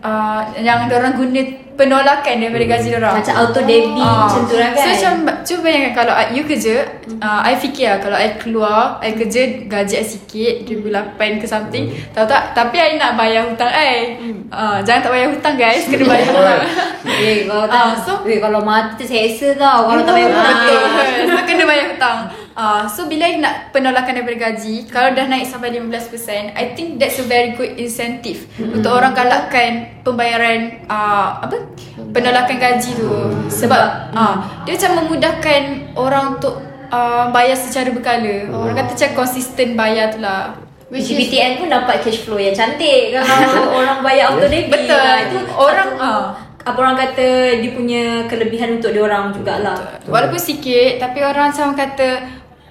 uh, 0.01 0.41
yang 0.58 0.89
orang 0.89 1.13
guna 1.13 1.64
penolakan 1.76 2.36
daripada 2.38 2.66
gaji 2.68 2.90
orang. 2.94 3.14
Macam 3.16 3.34
auto 3.38 3.60
debit 3.62 4.00
Ah. 4.00 4.26
macam 4.26 4.42
tu 4.44 4.56
lah 4.56 4.70
kan? 4.72 4.80
So 4.80 4.88
macam 4.90 5.14
cuba 5.42 5.60
bayangkan 5.62 5.94
kalau 5.94 6.14
I- 6.14 6.32
you 6.32 6.44
kerja, 6.44 6.76
uh, 7.18 7.42
I 7.42 7.54
fikir 7.54 7.86
lah 7.86 8.00
kalau 8.00 8.16
I 8.16 8.36
keluar, 8.36 8.80
I 9.00 9.12
kerja 9.12 9.42
gaji 9.66 9.96
I 9.96 10.06
sikit, 10.06 10.54
2008 10.66 11.38
ke 11.38 11.46
something. 11.46 11.84
Tahu 12.10 12.26
tak? 12.26 12.52
Tapi 12.52 12.76
I 12.76 12.96
nak 12.96 13.14
bayar 13.14 13.46
hutang 13.46 13.68
I. 13.68 14.16
Uh, 14.48 14.80
jangan 14.82 15.02
tak 15.02 15.12
bayar 15.12 15.28
hutang 15.30 15.56
guys, 15.56 15.84
kena 15.90 16.06
bayar 16.06 16.28
hutang. 16.28 16.62
Eh, 17.06 17.38
kalau 17.44 17.66
Ah, 17.66 17.94
tak, 17.94 18.02
so- 18.02 18.24
eh, 18.24 18.40
kalau 18.40 18.60
mati 18.60 18.94
terseksa 18.98 19.54
tau 19.56 19.86
kalau 19.86 20.02
tak 20.02 20.14
bayar 20.14 20.30
hutang. 20.30 20.58
Betul. 20.58 20.82
so 21.30 21.40
kena 21.44 21.64
bayar 21.64 21.86
hutang. 21.92 22.20
Uh, 22.56 22.88
so 22.88 23.12
bila 23.12 23.28
nak 23.36 23.76
penolakan 23.76 24.15
daripada 24.15 24.48
gaji, 24.48 24.88
kalau 24.88 25.12
dah 25.12 25.28
naik 25.28 25.44
sampai 25.44 25.76
15%, 25.76 26.56
I 26.56 26.72
think 26.72 27.04
that's 27.04 27.20
a 27.20 27.28
very 27.28 27.52
good 27.52 27.76
incentive 27.76 28.48
untuk 28.56 28.96
orang 28.96 29.12
galakkan 29.12 30.00
pembayaran 30.08 30.88
uh, 30.88 31.44
apa? 31.44 31.68
Penolakan 32.15 32.56
gaji 32.56 32.96
tu. 32.96 33.12
Sebab 33.52 34.15
uh, 34.15 34.36
dia 34.63 34.80
macam 34.80 34.91
memudahkan 35.04 35.62
orang 36.00 36.39
untuk 36.39 36.63
uh, 36.96 37.28
bayar 37.36 37.60
secara 37.60 37.91
berkala. 37.91 38.48
Orang 38.56 38.76
kata 38.80 38.91
macam 38.96 39.10
konsisten 39.28 39.76
bayar 39.76 40.15
tu 40.15 40.24
lah. 40.24 40.56
Which 40.88 41.12
is 41.12 41.18
BTN 41.18 41.60
pun 41.60 41.68
dapat 41.68 42.06
cash 42.06 42.24
flow 42.24 42.38
yang 42.38 42.54
cantik 42.54 43.10
kalau 43.18 43.74
orang 43.74 44.00
bayar 44.06 44.32
auto 44.32 44.48
debit. 44.48 44.70
Betul. 44.70 44.96
lah. 44.96 45.18
Itu 45.28 45.38
Orang, 45.58 45.89
ah. 45.98 46.24
apa 46.62 46.78
orang 46.78 46.98
kata 46.98 47.28
dia 47.60 47.72
punya 47.74 48.04
kelebihan 48.30 48.78
untuk 48.78 48.94
dia 48.94 49.02
orang 49.02 49.34
jugalah. 49.34 49.98
Walaupun 50.06 50.38
sikit 50.38 51.02
Tapi 51.02 51.20
orang 51.26 51.52
macam 51.52 51.74
kata 51.74 52.08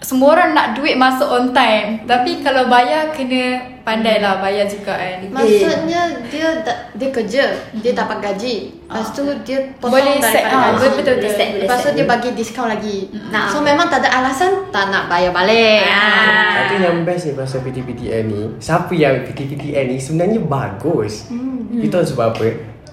Semua 0.05 0.37
orang 0.37 0.53
nak 0.53 0.77
duit 0.77 1.01
masuk 1.01 1.25
on 1.25 1.57
time 1.57 2.05
Tapi 2.05 2.45
kalau 2.45 2.69
bayar 2.69 3.09
Kena 3.17 3.57
pandai 3.81 4.21
lah 4.21 4.37
Bayar 4.37 4.69
juga 4.69 4.93
kan 4.93 5.25
Maksudnya 5.33 6.21
dia 6.29 6.49
da- 6.61 6.83
dia 6.95 7.09
kerja, 7.11 7.45
dia 7.81 7.93
dapat 7.97 8.23
gaji. 8.23 8.71
Lepas 8.87 9.11
tu 9.17 9.25
dia 9.43 9.59
potong 9.83 9.99
Boleh 9.99 10.21
set, 10.23 10.45
daripada 10.45 10.55
ah, 10.55 10.71
gaji. 10.77 10.89
betul, 10.95 11.15
betul. 11.19 11.33
Set, 11.33 11.49
Lepas 11.59 11.79
tu 11.81 11.89
set. 11.91 11.95
dia 11.97 12.05
bagi 12.07 12.29
diskaun 12.37 12.69
lagi. 12.71 12.99
Nah. 13.33 13.51
So 13.51 13.65
memang 13.65 13.91
tak 13.91 14.07
ada 14.07 14.11
alasan 14.23 14.71
tak 14.71 14.95
nak 14.95 15.11
bayar 15.11 15.35
balik. 15.35 15.89
Ah. 15.89 16.69
Tapi 16.69 16.75
yang 16.85 17.03
best 17.03 17.27
ni 17.27 17.33
pasal 17.35 17.65
PTPTN 17.67 18.23
ni 18.31 18.43
Siapa 18.63 18.93
yang 18.95 19.27
PTPTN 19.27 19.85
ni 19.91 19.97
sebenarnya 19.99 20.41
bagus 20.45 21.27
hmm. 21.33 21.83
Kita 21.83 21.99
tahu 21.99 22.07
sebab 22.15 22.27
apa? 22.37 22.47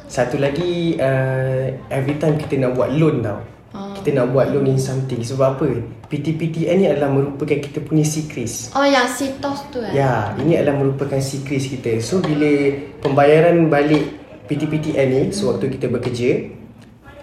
Satu 0.09 0.41
lagi 0.41 0.97
uh, 0.97 1.69
Every 1.93 2.17
time 2.17 2.41
kita 2.41 2.57
nak 2.57 2.73
buat 2.73 2.89
loan 2.95 3.21
tau 3.21 3.39
Oh. 3.71 3.95
Kita 3.95 4.19
nak 4.19 4.35
buat 4.35 4.51
loan 4.51 4.75
in 4.75 4.79
something. 4.79 5.23
Sebab 5.23 5.47
apa? 5.55 5.67
PTPTN 6.11 6.75
ni 6.75 6.85
adalah 6.91 7.07
merupakan 7.07 7.55
kita 7.55 7.79
punya 7.79 8.03
sikris 8.03 8.75
Oh 8.75 8.83
yang 8.83 9.07
sitos 9.07 9.63
tu 9.71 9.79
eh. 9.79 9.95
Ya, 9.95 10.35
ini 10.43 10.59
adalah 10.59 10.83
merupakan 10.83 11.23
sikris 11.23 11.71
kita. 11.71 12.03
So 12.03 12.19
bila 12.19 12.75
pembayaran 12.99 13.71
balik 13.71 14.19
PTPTN 14.51 15.07
ni 15.07 15.21
Sewaktu 15.31 15.79
kita 15.79 15.87
bekerja 15.87 16.51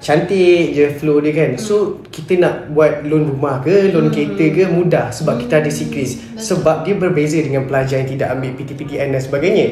Cantik 0.00 0.72
je 0.72 0.88
flow 0.96 1.20
dia 1.20 1.36
kan? 1.36 1.60
So 1.60 2.00
kita 2.08 2.40
nak 2.40 2.72
buat 2.72 3.04
loan 3.04 3.28
rumah 3.28 3.60
ke 3.60 3.92
Loan 3.92 4.08
kereta 4.08 4.48
ke 4.48 4.64
mudah. 4.72 5.12
Sebab 5.12 5.44
kita 5.44 5.60
ada 5.60 5.68
sikris 5.68 6.16
Sebab 6.40 6.88
dia 6.88 6.96
berbeza 6.96 7.36
dengan 7.44 7.68
pelajar 7.68 8.00
yang 8.00 8.08
tidak 8.08 8.32
ambil 8.32 8.56
PTPTN 8.56 9.12
dan 9.12 9.20
sebagainya 9.20 9.68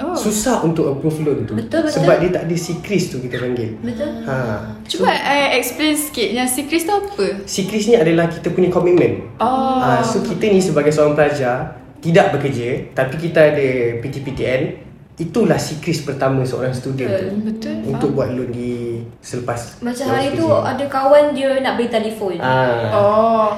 Oh. 0.00 0.16
Susah 0.16 0.60
untuk 0.60 0.88
approve 0.88 1.20
loan 1.20 1.38
tu 1.44 1.52
Betul, 1.54 1.84
betul. 1.84 1.92
Sebab 2.00 2.14
dia 2.18 2.30
tak 2.32 2.42
ada 2.44 2.56
sikris 2.56 3.04
tu 3.08 3.20
kita 3.20 3.36
panggil 3.36 3.76
Betul. 3.78 4.24
ha. 4.24 4.36
Cuba 4.82 5.08
I 5.08 5.56
explain 5.56 5.92
sikit 5.92 6.28
Yang 6.30 6.48
secret 6.56 6.82
tu 6.82 6.94
apa? 6.94 7.26
Sikris 7.44 7.84
ni 7.84 7.94
adalah 7.94 8.26
kita 8.26 8.48
punya 8.48 8.68
komitmen 8.68 9.28
Oh 9.36 9.76
Ah, 9.76 10.00
so 10.00 10.20
kita 10.20 10.40
ni 10.42 10.58
sebagai 10.58 10.88
seorang 10.88 11.12
pelajar 11.12 11.76
tidak 12.00 12.32
bekerja 12.32 12.88
tapi 12.90 13.20
kita 13.20 13.52
ada 13.52 13.68
PTPTN 14.00 14.88
itulah 15.16 15.60
sikris 15.60 16.00
pertama 16.00 16.40
seorang 16.42 16.72
student 16.72 17.12
tu 17.12 17.28
Betul 17.44 17.76
untuk 17.84 18.16
buat 18.16 18.32
loan 18.32 18.48
di 18.48 18.72
selepas 19.20 19.84
Macam 19.84 20.06
hari 20.08 20.32
tu 20.32 20.48
ada 20.48 20.80
kawan 20.82 21.36
dia 21.36 21.60
nak 21.60 21.76
beli 21.76 21.92
telefon. 21.92 22.40
ah 22.40 22.88
Oh 22.90 23.48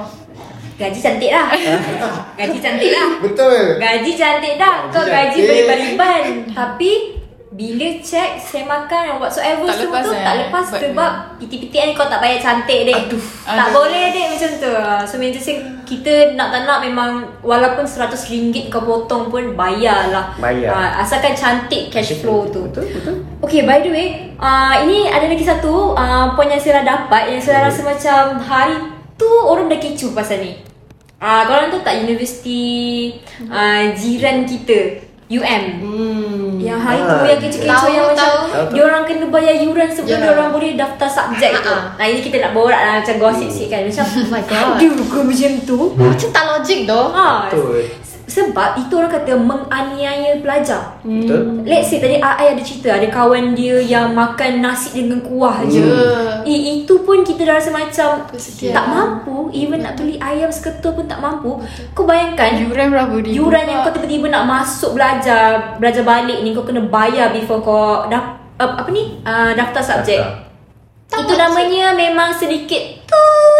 Gaji 0.83 0.99
cantik 0.99 1.31
lah. 1.31 1.47
gaji 2.39 2.57
cantik 2.59 2.91
lah. 2.91 3.07
betul 3.23 3.79
Gaji 3.79 4.11
cantik 4.19 4.53
dah. 4.59 4.75
Kau 4.91 5.07
Gaji 5.07 5.39
beriban-riban. 5.39 6.23
Tapi 6.51 7.23
bila 7.53 7.87
check 8.01 8.41
semakan 8.41 9.01
yang 9.13 9.17
whatsoever 9.21 9.69
Tak 9.69 9.77
semua 9.77 10.01
lepas 10.01 10.03
tu 10.09 10.13
eh. 10.17 10.25
tak 10.25 10.35
lepas 10.41 10.65
Buat 10.65 10.81
sebab 10.81 11.11
PTPTN 11.37 11.89
kau 11.93 12.09
tak 12.09 12.19
bayar 12.19 12.39
cantik 12.41 12.89
dek. 12.89 12.97
Aduh. 12.97 13.21
Tak 13.45 13.67
Aduh. 13.69 13.73
boleh 13.77 14.03
dek 14.09 14.25
macam 14.33 14.51
tu. 14.57 14.73
So 15.05 15.13
macam 15.21 15.37
tu 15.37 15.53
kita 15.85 16.13
nak 16.33 16.47
tak 16.49 16.61
nak 16.65 16.79
memang 16.81 17.11
walaupun 17.45 17.85
RM100 17.85 18.73
kau 18.73 18.81
potong 18.81 19.29
pun 19.29 19.53
bayar 19.53 20.09
lah. 20.09 20.33
Bayar. 20.41 20.73
Ah, 20.73 20.89
asalkan 21.05 21.37
cantik 21.37 21.93
cash 21.93 22.17
flow 22.17 22.49
tu. 22.49 22.65
betul 22.73 22.89
betul 22.89 23.15
Okay, 23.45 23.67
by 23.69 23.85
the 23.85 23.91
way, 23.93 24.33
uh, 24.41 24.73
ini 24.81 25.05
ada 25.05 25.29
lagi 25.29 25.45
satu 25.45 25.93
uh, 25.93 26.33
poin 26.33 26.49
yang 26.49 26.57
saya 26.57 26.81
dapat 26.81 27.37
yang 27.37 27.41
saya 27.43 27.69
rasa 27.69 27.85
macam 27.85 28.41
hari 28.41 28.81
tu 29.13 29.29
orang 29.29 29.69
dah 29.69 29.77
kecoh 29.77 30.09
pasal 30.17 30.41
ni. 30.41 30.72
Ah, 31.23 31.39
uh, 31.39 31.41
korang 31.47 31.71
tahu 31.71 31.79
tak 31.87 32.03
universiti 32.03 32.61
uh, 33.47 33.95
jiran 33.95 34.43
kita 34.43 34.99
UM. 35.31 35.63
Hmm. 35.79 36.59
Yang 36.59 36.79
hari 36.83 36.99
tu 36.99 37.15
Ah. 37.15 37.23
yang 37.23 37.39
kecoh-kecoh 37.39 37.79
Tahu, 37.79 37.95
yang 37.95 38.07
macam 38.11 38.31
dia 38.75 38.81
orang 38.83 39.03
kena 39.07 39.25
bayar 39.31 39.55
yuran 39.55 39.87
sebelum 39.87 40.19
Ya. 40.19 40.23
dia 40.27 40.31
orang 40.35 40.49
boleh 40.51 40.75
daftar 40.75 41.07
subjek 41.07 41.51
tu. 41.63 41.71
Ah, 41.71 41.79
ah. 41.79 41.81
Nah, 41.95 42.05
ini 42.11 42.19
kita 42.19 42.43
nak 42.43 42.51
borak 42.51 42.75
lah 42.75 42.99
macam 42.99 43.15
gosip 43.23 43.47
sikit 43.47 43.71
kan. 43.71 43.81
Macam 43.87 44.03
Oh 44.19 44.27
my 44.27 44.43
God. 44.43 44.75
Ke 44.83 45.19
macam 45.23 45.51
tu? 45.63 45.79
Macam 45.95 46.29
tak 46.29 46.43
logik 46.43 46.79
doh. 46.83 47.07
Ha, 47.15 47.47
betul 47.47 47.87
sebab 48.23 48.79
itu 48.79 48.93
orang 48.95 49.11
kata 49.11 49.35
menganiaya 49.35 50.39
pelajar. 50.39 50.95
Betul? 51.03 51.67
Let's 51.67 51.91
say 51.91 51.99
tadi 51.99 52.23
Ai 52.23 52.55
ada 52.55 52.61
cerita 52.63 52.95
ada 52.95 53.07
kawan 53.11 53.51
dia 53.51 53.83
yang 53.83 54.15
makan 54.15 54.63
nasi 54.63 54.95
dengan 54.95 55.19
kuah 55.27 55.59
je. 55.67 55.83
Ya. 55.83 56.47
Eh, 56.47 56.83
itu 56.83 57.03
pun 57.03 57.27
kita 57.27 57.43
dah 57.43 57.59
rasa 57.59 57.75
macam 57.75 58.23
Kesekian. 58.31 58.71
tak 58.71 58.85
mampu 58.87 59.51
even 59.51 59.83
nak 59.83 59.99
beli 59.99 60.15
ayam 60.23 60.47
seketul 60.47 60.95
pun 60.95 61.05
tak 61.05 61.19
mampu. 61.19 61.59
Kau 61.91 62.07
bayangkan 62.07 62.63
Yuran 62.63 62.95
berapa 62.95 63.15
dia? 63.19 63.35
yuran 63.35 63.65
yang 63.67 63.83
kau 63.83 63.91
tiba-tiba 63.91 64.31
nak 64.31 64.47
masuk 64.47 64.95
belajar 64.95 65.75
belajar 65.77 66.03
balik 66.07 66.39
ni 66.41 66.55
kau 66.55 66.63
kena 66.63 66.79
bayar 66.87 67.35
before 67.35 67.59
kau 67.59 68.07
dah 68.07 68.39
uh, 68.55 68.71
apa 68.79 68.89
ni 68.89 69.19
uh, 69.27 69.51
daftar 69.51 69.83
subjek. 69.83 70.23
Itu 71.13 71.33
namanya 71.37 71.93
memang 71.93 72.33
sedikit 72.33 73.05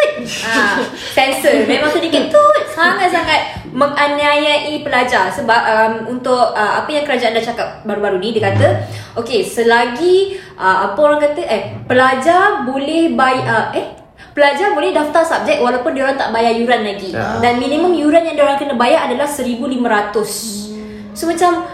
tut. 0.04 0.28
Ha, 0.46 0.82
sensor 1.16 1.64
memang 1.66 1.92
sedikit 1.92 2.28
tut. 2.30 2.64
Sangat-sangat 2.74 3.72
menganiayai 3.74 4.86
pelajar 4.86 5.34
sebab 5.34 5.62
um, 5.66 5.94
untuk 6.18 6.54
uh, 6.54 6.84
apa 6.84 6.90
yang 6.94 7.04
kerajaan 7.08 7.34
dah 7.34 7.42
cakap 7.42 7.68
baru-baru 7.86 8.22
ni 8.22 8.30
dia 8.38 8.54
kata 8.54 8.86
okey 9.18 9.42
selagi 9.42 10.38
uh, 10.54 10.94
apa 10.94 11.00
orang 11.02 11.20
kata 11.26 11.42
eh 11.42 11.64
pelajar 11.90 12.70
boleh 12.70 13.18
bayar 13.18 13.46
uh, 13.50 13.68
eh 13.74 14.04
Pelajar 14.34 14.74
boleh 14.74 14.90
daftar 14.90 15.22
subjek 15.22 15.62
walaupun 15.62 15.94
diorang 15.94 16.18
tak 16.18 16.34
bayar 16.34 16.58
yuran 16.58 16.82
lagi. 16.82 17.14
Ya. 17.14 17.38
Dan 17.38 17.62
minimum 17.62 17.94
yuran 17.94 18.26
yang 18.26 18.34
diorang 18.34 18.58
kena 18.58 18.74
bayar 18.74 19.06
adalah 19.06 19.30
1500. 19.30 21.14
So 21.14 21.30
macam 21.30 21.70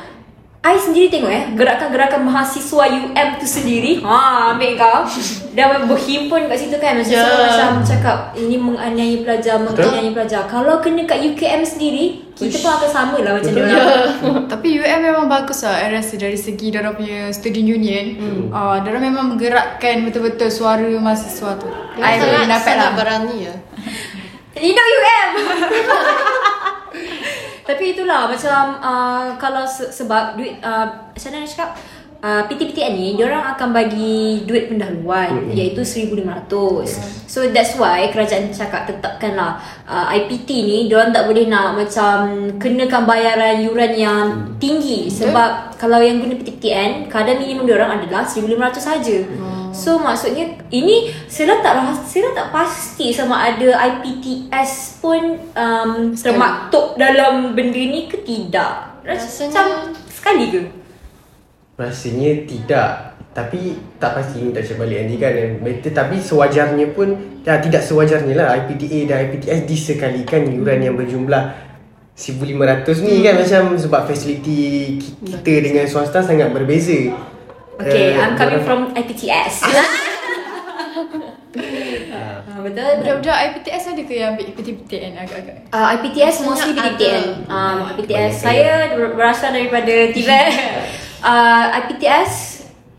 I 0.60 0.76
sendiri 0.76 1.08
tengok 1.08 1.32
eh 1.32 1.46
gerakan-gerakan 1.56 2.28
mahasiswa 2.28 2.84
UM 2.92 3.30
tu 3.40 3.48
sendiri. 3.48 4.04
Ha 4.04 4.52
ambil 4.52 4.76
kau. 4.76 5.08
Dah 5.56 5.88
berhimpun 5.88 6.52
kat 6.52 6.60
situ 6.60 6.76
kan 6.76 7.00
macam 7.00 7.16
yeah. 7.16 7.48
macam 7.48 7.80
cakap 7.80 8.36
ini 8.36 8.60
menganiaya 8.60 9.24
pelajar, 9.24 9.56
menganiaya 9.56 10.12
pelajar. 10.12 10.44
Kalau 10.52 10.84
kena 10.84 11.08
kat 11.08 11.24
UKM 11.32 11.64
sendiri, 11.64 12.28
kita 12.36 12.60
pun 12.60 12.76
akan 12.76 12.90
sama 12.92 13.18
lah 13.24 13.40
macam 13.40 13.56
Betul. 13.56 13.72
diorang. 13.72 14.12
Tapi 14.52 14.68
UM 14.84 15.00
memang 15.00 15.26
bagus 15.32 15.64
lah 15.64 15.80
I 15.80 15.96
rasa 15.96 16.20
dari 16.20 16.36
segi 16.36 16.76
Diorang 16.76 16.96
punya 17.00 17.32
student 17.32 17.68
union 17.68 18.06
hmm. 18.20 18.44
uh, 18.52 18.80
Diorang 18.84 19.04
memang 19.04 19.26
menggerakkan 19.36 20.08
Betul-betul 20.08 20.48
suara 20.48 20.84
mahasiswa 20.84 21.60
tu 21.60 21.68
Dia 22.00 22.04
I 22.04 22.16
sangat, 22.20 22.48
dapat 22.48 22.64
sangat 22.64 22.80
lah 22.80 22.92
berani 22.96 23.36
ya. 23.48 23.56
Hidup 24.60 24.88
UM 24.88 25.30
Tapi 27.70 27.94
itulah 27.94 28.26
macam 28.26 28.82
uh, 28.82 29.38
kalau 29.38 29.62
se- 29.70 29.94
sebab 29.94 30.34
duit 30.34 30.58
uh, 30.66 31.14
macam 31.14 31.30
mana 31.30 31.46
nak 31.46 31.50
cakap 31.54 31.70
uh, 32.26 32.42
PTPTN 32.50 32.94
ni 32.98 33.08
diorang 33.14 33.46
akan 33.54 33.70
bagi 33.70 34.42
duit 34.50 34.74
pendahuluan 34.74 35.38
mm-hmm. 35.38 35.54
iaitu 35.54 35.86
1500. 35.86 37.30
So 37.30 37.46
that's 37.54 37.78
why 37.78 38.10
kerajaan 38.10 38.50
cakap 38.50 38.90
tetapkanlah 38.90 39.62
uh, 39.86 40.10
IPT 40.18 40.50
ni 40.66 40.78
diorang 40.90 41.14
tak 41.14 41.30
boleh 41.30 41.46
nak 41.46 41.78
macam 41.78 42.50
kenakan 42.58 43.06
bayaran 43.06 43.62
yuran 43.62 43.94
yang 43.94 44.26
tinggi 44.58 45.06
sebab 45.14 45.78
kalau 45.78 46.02
yang 46.02 46.26
guna 46.26 46.42
PTPTN 46.42 47.06
kadar 47.06 47.38
minimum 47.38 47.70
diorang 47.70 48.02
adalah 48.02 48.26
1500 48.26 48.82
saja. 48.82 49.18
So 49.72 49.98
maksudnya 49.98 50.44
ini 50.70 51.12
saya 51.26 51.60
tak 51.60 51.78
saya 52.04 52.32
tak 52.32 52.50
pasti 52.50 53.10
sama 53.10 53.38
ada 53.46 53.70
IPTS 53.80 55.00
pun 55.00 55.22
um, 55.52 55.92
termaktub 56.14 56.96
dalam 56.96 57.54
benda 57.54 57.78
ni 57.78 58.06
ke 58.06 58.22
tidak. 58.22 59.02
Rasa 59.02 59.26
Rasanya- 59.26 59.50
macam 59.50 59.68
sekali 60.08 60.46
ke? 60.50 60.62
Rasanya 61.76 62.32
tidak. 62.44 62.90
Tapi 63.30 63.60
tak 63.96 64.18
pasti 64.18 64.42
ni 64.42 64.50
tak 64.52 64.66
cakap 64.66 64.84
balik 64.84 65.06
Andy 65.06 65.16
kan? 65.16 65.32
Better, 65.62 65.92
Tapi 65.94 66.16
sewajarnya 66.18 66.92
pun 66.92 67.08
ya, 67.42 67.56
Tidak 67.58 67.80
sewajarnya 67.80 68.34
lah. 68.36 68.48
IPTA 68.58 69.00
dan 69.06 69.18
IPTS 69.28 69.64
disekalikan 69.64 70.50
yuran 70.50 70.82
yang 70.82 70.96
berjumlah 70.98 71.56
1500 72.14 73.00
ni 73.00 73.24
kan? 73.24 73.40
Macam 73.40 73.80
sebab 73.80 74.02
fasiliti 74.04 74.60
ki- 75.00 75.16
kita 75.24 75.54
dengan 75.62 75.86
swasta 75.88 76.20
sangat 76.20 76.52
berbeza. 76.52 77.16
Okay, 77.80 78.12
Eh, 78.12 78.20
I'm 78.20 78.36
coming 78.36 78.62
from 78.62 78.92
IPTS. 78.94 79.64
Ah, 82.10 82.62
betul. 82.62 83.02
Budak-budak 83.02 83.38
IPTS 83.50 83.84
ada 83.90 84.02
ke 84.04 84.14
yang 84.14 84.36
ambil 84.36 84.54
PTPTN 84.54 85.18
agak-agak 85.18 85.56
Uh, 85.70 85.88
IPTS 85.98 86.46
mostly 86.46 86.78
PTPTN. 86.78 87.24
ada. 87.46 87.50
Um, 87.50 87.78
IPTS 87.90 88.06
Banyak 88.06 88.34
saya 88.36 88.70
ber- 88.94 89.16
berasal 89.18 89.50
daripada 89.52 89.94
Tibet. 90.14 90.48
uh, 91.22 91.66
IPTS 91.80 92.32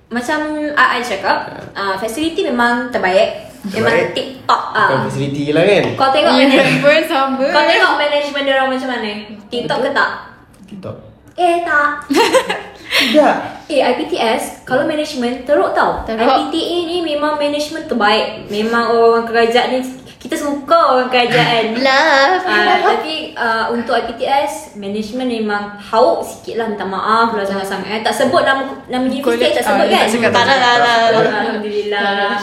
macam 0.08 0.38
I 0.74 0.98
cakap, 0.98 1.38
uh, 1.70 1.94
facility 1.94 2.42
memang 2.42 2.90
terbaik. 2.90 3.54
Memang 3.62 3.92
Terbaik. 3.92 4.16
TikTok 4.16 4.62
Bukan 4.72 4.96
ah. 4.96 5.04
fasiliti 5.04 5.52
lah 5.52 5.62
kan. 5.62 5.84
Kau 5.94 6.10
tengok 6.10 6.32
Yuran 6.32 6.48
management 6.50 7.04
sama 7.06 7.44
Kau 7.46 7.62
tengok 7.62 7.92
management 7.94 8.42
dia 8.42 8.54
orang 8.56 8.70
macam 8.72 8.88
mana? 8.88 9.10
TikTok 9.46 9.78
ke 9.78 9.90
tak? 9.92 10.10
TikTok. 10.66 10.96
Eh 11.36 11.56
tak. 11.62 11.90
Tidak. 13.00 13.34
Eh 13.66 13.80
IPTS 13.80 14.62
kalau 14.62 14.84
management 14.84 15.42
teruk 15.42 15.72
tau. 15.72 16.04
Teruk. 16.04 16.20
IPTA 16.20 16.76
ni 16.84 16.96
memang 17.00 17.34
management 17.34 17.86
terbaik. 17.86 18.46
Memang 18.46 18.90
orang 18.90 19.24
kerajaan 19.24 19.68
ni 19.72 19.80
kita 20.20 20.36
suka 20.36 20.76
orang 20.92 21.08
kerajaan. 21.08 21.72
Love. 21.86 22.44
Uh, 22.44 22.76
tapi 22.84 23.32
uh, 23.32 23.72
untuk 23.72 23.96
IPTS 23.96 24.76
management 24.76 25.32
memang 25.32 25.80
hauk 25.80 26.20
sikit 26.20 26.60
lah 26.60 26.66
minta 26.68 26.84
maaf 26.84 27.32
lah 27.32 27.40
sangat-sangat 27.40 28.04
tak 28.04 28.12
sebut 28.12 28.44
nama 28.44 28.68
nama 28.86 29.08
universiti 29.08 29.56
tak 29.56 29.64
sebut 29.64 29.86
Ah, 29.86 29.88
kan 29.88 30.04
tak 30.04 30.10
cakap, 30.12 30.30
tak 30.30 30.44
tak 30.44 30.76
nak. 30.76 30.98
Alhamdulillah 31.40 32.36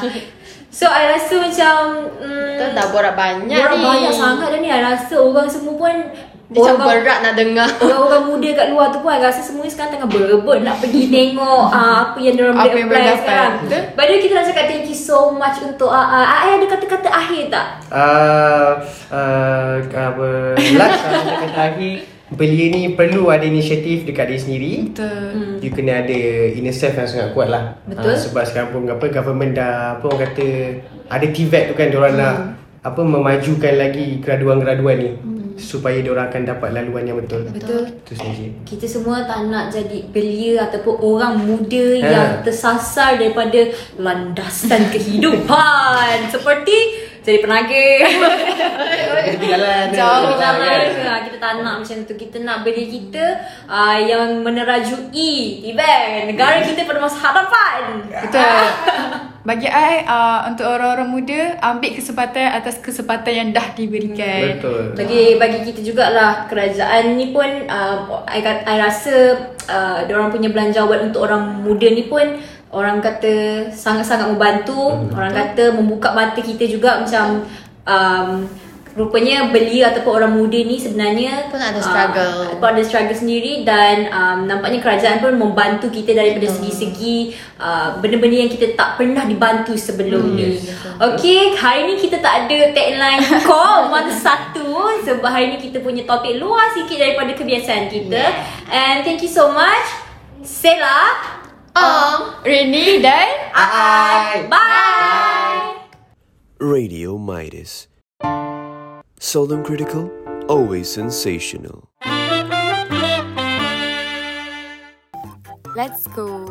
so 0.68 0.86
I 0.86 1.10
rasa 1.10 1.36
macam 1.38 1.76
mm, 2.18 2.50
Kita 2.54 2.66
dah 2.74 2.86
borak 2.90 3.14
banyak 3.14 3.58
Orang 3.58 3.78
ni. 3.78 3.86
banyak 3.86 4.14
sangat 4.14 4.48
dah 4.52 4.60
ni 4.60 4.70
I 4.70 4.82
rasa 4.82 5.16
orang 5.16 5.48
semua 5.48 5.74
pun 5.74 5.96
Dia 6.48 6.64
macam 6.64 6.88
berat 6.88 7.20
nak 7.28 7.34
dengar. 7.36 7.68
Orang-orang 7.84 8.24
muda 8.24 8.50
kat 8.56 8.68
luar 8.72 8.88
tu 8.96 9.04
pun 9.04 9.12
I 9.12 9.20
rasa 9.20 9.44
semua 9.44 9.68
sekarang 9.68 10.00
tengah 10.00 10.08
berebut 10.08 10.64
nak 10.64 10.80
pergi 10.80 11.12
tengok 11.12 11.64
uh, 11.68 11.96
apa 12.08 12.18
yang 12.24 12.40
diorang 12.40 12.56
Apa 12.56 12.64
boleh 12.64 12.80
yang 12.80 12.88
apply 12.88 13.04
dapat. 13.04 13.20
sekarang. 13.20 13.52
Betul? 13.60 13.82
By 14.00 14.04
the 14.08 14.12
way 14.16 14.20
kita 14.24 14.34
nak 14.34 14.46
cakap 14.48 14.66
thank 14.72 14.86
you 14.88 14.96
so 14.96 15.20
much 15.36 15.58
untuk 15.60 15.92
uh, 15.92 16.08
uh, 16.08 16.24
Ai 16.24 16.56
ada 16.56 16.66
kata-kata 16.72 17.10
akhir 17.12 17.42
tak? 17.52 17.68
Uh, 17.92 18.70
uh, 19.12 19.72
apa 19.84 20.28
last 20.80 21.02
uh, 21.04 21.36
kata 21.44 21.60
akhir 21.76 21.96
belia 22.28 22.66
ni 22.72 22.92
perlu 22.92 23.32
ada 23.32 23.44
inisiatif 23.44 24.04
dekat 24.04 24.32
dia 24.32 24.40
sendiri. 24.40 24.72
Betul 24.92 25.64
You 25.64 25.72
kena 25.76 26.04
ada 26.04 26.20
inner 26.56 26.76
self 26.76 26.96
yang 26.96 27.08
sangat 27.08 27.30
kuat 27.36 27.48
lah 27.52 27.76
Betul. 27.88 28.14
Ah, 28.14 28.20
Sebab 28.20 28.44
sekarang 28.48 28.70
pun 28.72 28.88
apa 28.88 29.06
government 29.10 29.52
dah 29.58 29.98
apa 29.98 30.06
orang 30.06 30.22
kata 30.32 30.48
Ada 31.12 31.28
TVET 31.28 31.64
tu 31.72 31.76
kan 31.76 31.88
diorang 31.92 32.16
nak 32.16 32.36
apa 32.84 33.02
memajukan 33.04 33.74
lagi 33.76 34.22
graduan-graduan 34.24 34.96
ni 34.96 35.12
Supaya 35.58 36.00
diorang 36.00 36.30
akan 36.30 36.44
dapat 36.48 36.70
laluan 36.72 37.04
yang 37.04 37.18
betul 37.18 37.50
Betul. 37.50 37.90
Itu 38.06 38.14
saja 38.14 38.46
Kita 38.64 38.86
semua 38.86 39.26
tak 39.26 39.50
nak 39.50 39.70
jadi 39.70 40.06
belia 40.08 40.66
ataupun 40.66 40.96
orang 40.98 41.34
muda 41.40 41.86
Ha. 41.98 42.06
yang 42.06 42.30
tersasar 42.42 43.18
daripada 43.18 43.58
landasan 43.98 44.86
kehidupan 44.94 46.30
seperti 46.30 46.78
jadi 47.28 47.44
penagih. 47.44 48.00
Jalan. 49.28 49.86
Jauh 49.92 50.24
Tepi 50.32 50.36
Jangan 50.40 50.80
ha, 51.04 51.14
kita 51.28 51.38
tak 51.40 51.52
nak 51.60 51.76
macam 51.84 51.98
tu. 52.08 52.14
Kita 52.16 52.38
nak 52.44 52.58
beli 52.64 52.86
kita 52.88 53.24
uh, 53.68 53.98
Yang 54.00 54.44
menerajui 54.44 55.64
Tibet 55.64 56.32
Negara 56.32 56.64
kita 56.64 56.88
pada 56.88 57.00
masa 57.04 57.18
hadapan 57.20 57.80
Betul. 58.08 58.64
Bagi 59.44 59.68
I 59.68 60.04
uh, 60.08 60.48
Untuk 60.52 60.68
orang-orang 60.68 61.10
muda 61.12 61.42
Ambil 61.60 61.96
kesempatan 61.96 62.56
Atas 62.56 62.80
kesempatan 62.80 63.34
yang 63.34 63.50
dah 63.52 63.68
diberikan. 63.76 64.60
Betul. 64.60 64.84
Bagi 64.96 65.24
bagi 65.36 65.60
kita 65.68 65.80
jugalah 65.84 66.48
kerajaan 66.48 67.16
ni 67.20 67.32
pun 67.36 67.48
uh, 67.68 68.24
I, 68.28 68.40
kat- 68.40 68.64
I 68.68 68.76
rasa 68.80 69.16
uh, 69.68 70.08
orang 70.08 70.32
punya 70.32 70.52
belanjawan 70.52 71.12
untuk 71.12 71.28
orang 71.28 71.64
muda 71.64 71.88
ni 71.92 72.08
pun 72.08 72.40
orang 72.78 73.02
kata 73.02 73.68
sangat-sangat 73.74 74.30
membantu. 74.30 74.94
Hmm. 74.94 75.18
Orang 75.18 75.34
kata 75.34 75.74
membuka 75.74 76.14
mata 76.14 76.38
kita 76.38 76.70
juga 76.70 77.02
macam 77.02 77.42
um, 77.90 78.30
rupanya 78.98 79.54
belia 79.54 79.94
ataupun 79.94 80.12
orang 80.18 80.34
muda 80.34 80.58
ni 80.58 80.82
sebenarnya 80.82 81.54
Pun 81.54 81.62
ada 81.62 81.78
struggle. 81.78 82.50
Uh, 82.50 82.58
pun 82.58 82.74
ada 82.74 82.82
struggle 82.82 83.14
sendiri 83.14 83.62
dan 83.62 84.10
um, 84.10 84.50
nampaknya 84.50 84.82
kerajaan 84.82 85.22
pun 85.22 85.38
membantu 85.38 85.94
kita 85.94 86.18
daripada 86.18 86.50
segi-segi 86.50 87.38
uh, 87.62 88.02
benda-benda 88.02 88.50
yang 88.50 88.52
kita 88.52 88.74
tak 88.74 88.98
pernah 88.98 89.22
dibantu 89.30 89.78
sebelum 89.78 90.34
ni. 90.34 90.58
Okay, 90.98 91.54
hari 91.54 91.94
ni 91.94 92.02
kita 92.02 92.18
tak 92.18 92.50
ada 92.50 92.74
tagline 92.74 93.22
call 93.48 93.94
one 93.94 94.10
satu 94.10 95.06
sebab 95.06 95.30
hari 95.30 95.54
ni 95.54 95.58
kita 95.62 95.78
punya 95.86 96.02
topik 96.02 96.42
luar 96.42 96.74
sikit 96.74 96.98
daripada 96.98 97.38
kebiasaan 97.38 97.94
kita. 97.94 98.24
And 98.74 99.06
thank 99.06 99.22
you 99.22 99.30
so 99.30 99.54
much. 99.54 100.10
Sela, 100.42 101.37
Om. 101.78 102.42
Rini 102.42 102.98
dan 103.06 103.30
Bye. 103.54 104.50
bye. 104.50 105.78
Radio 106.58 107.22
Midas. 107.22 107.86
Seldom 109.22 109.62
critical, 109.62 110.10
always 110.50 110.90
sensational. 110.90 111.86
Let's 115.78 116.10
go. 116.18 116.50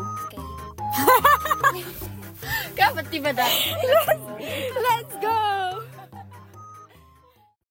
Kenapa 2.78 3.02
tiba 3.10 3.34
dah? 3.34 3.50
Let's 4.86 5.14
go. 5.18 5.34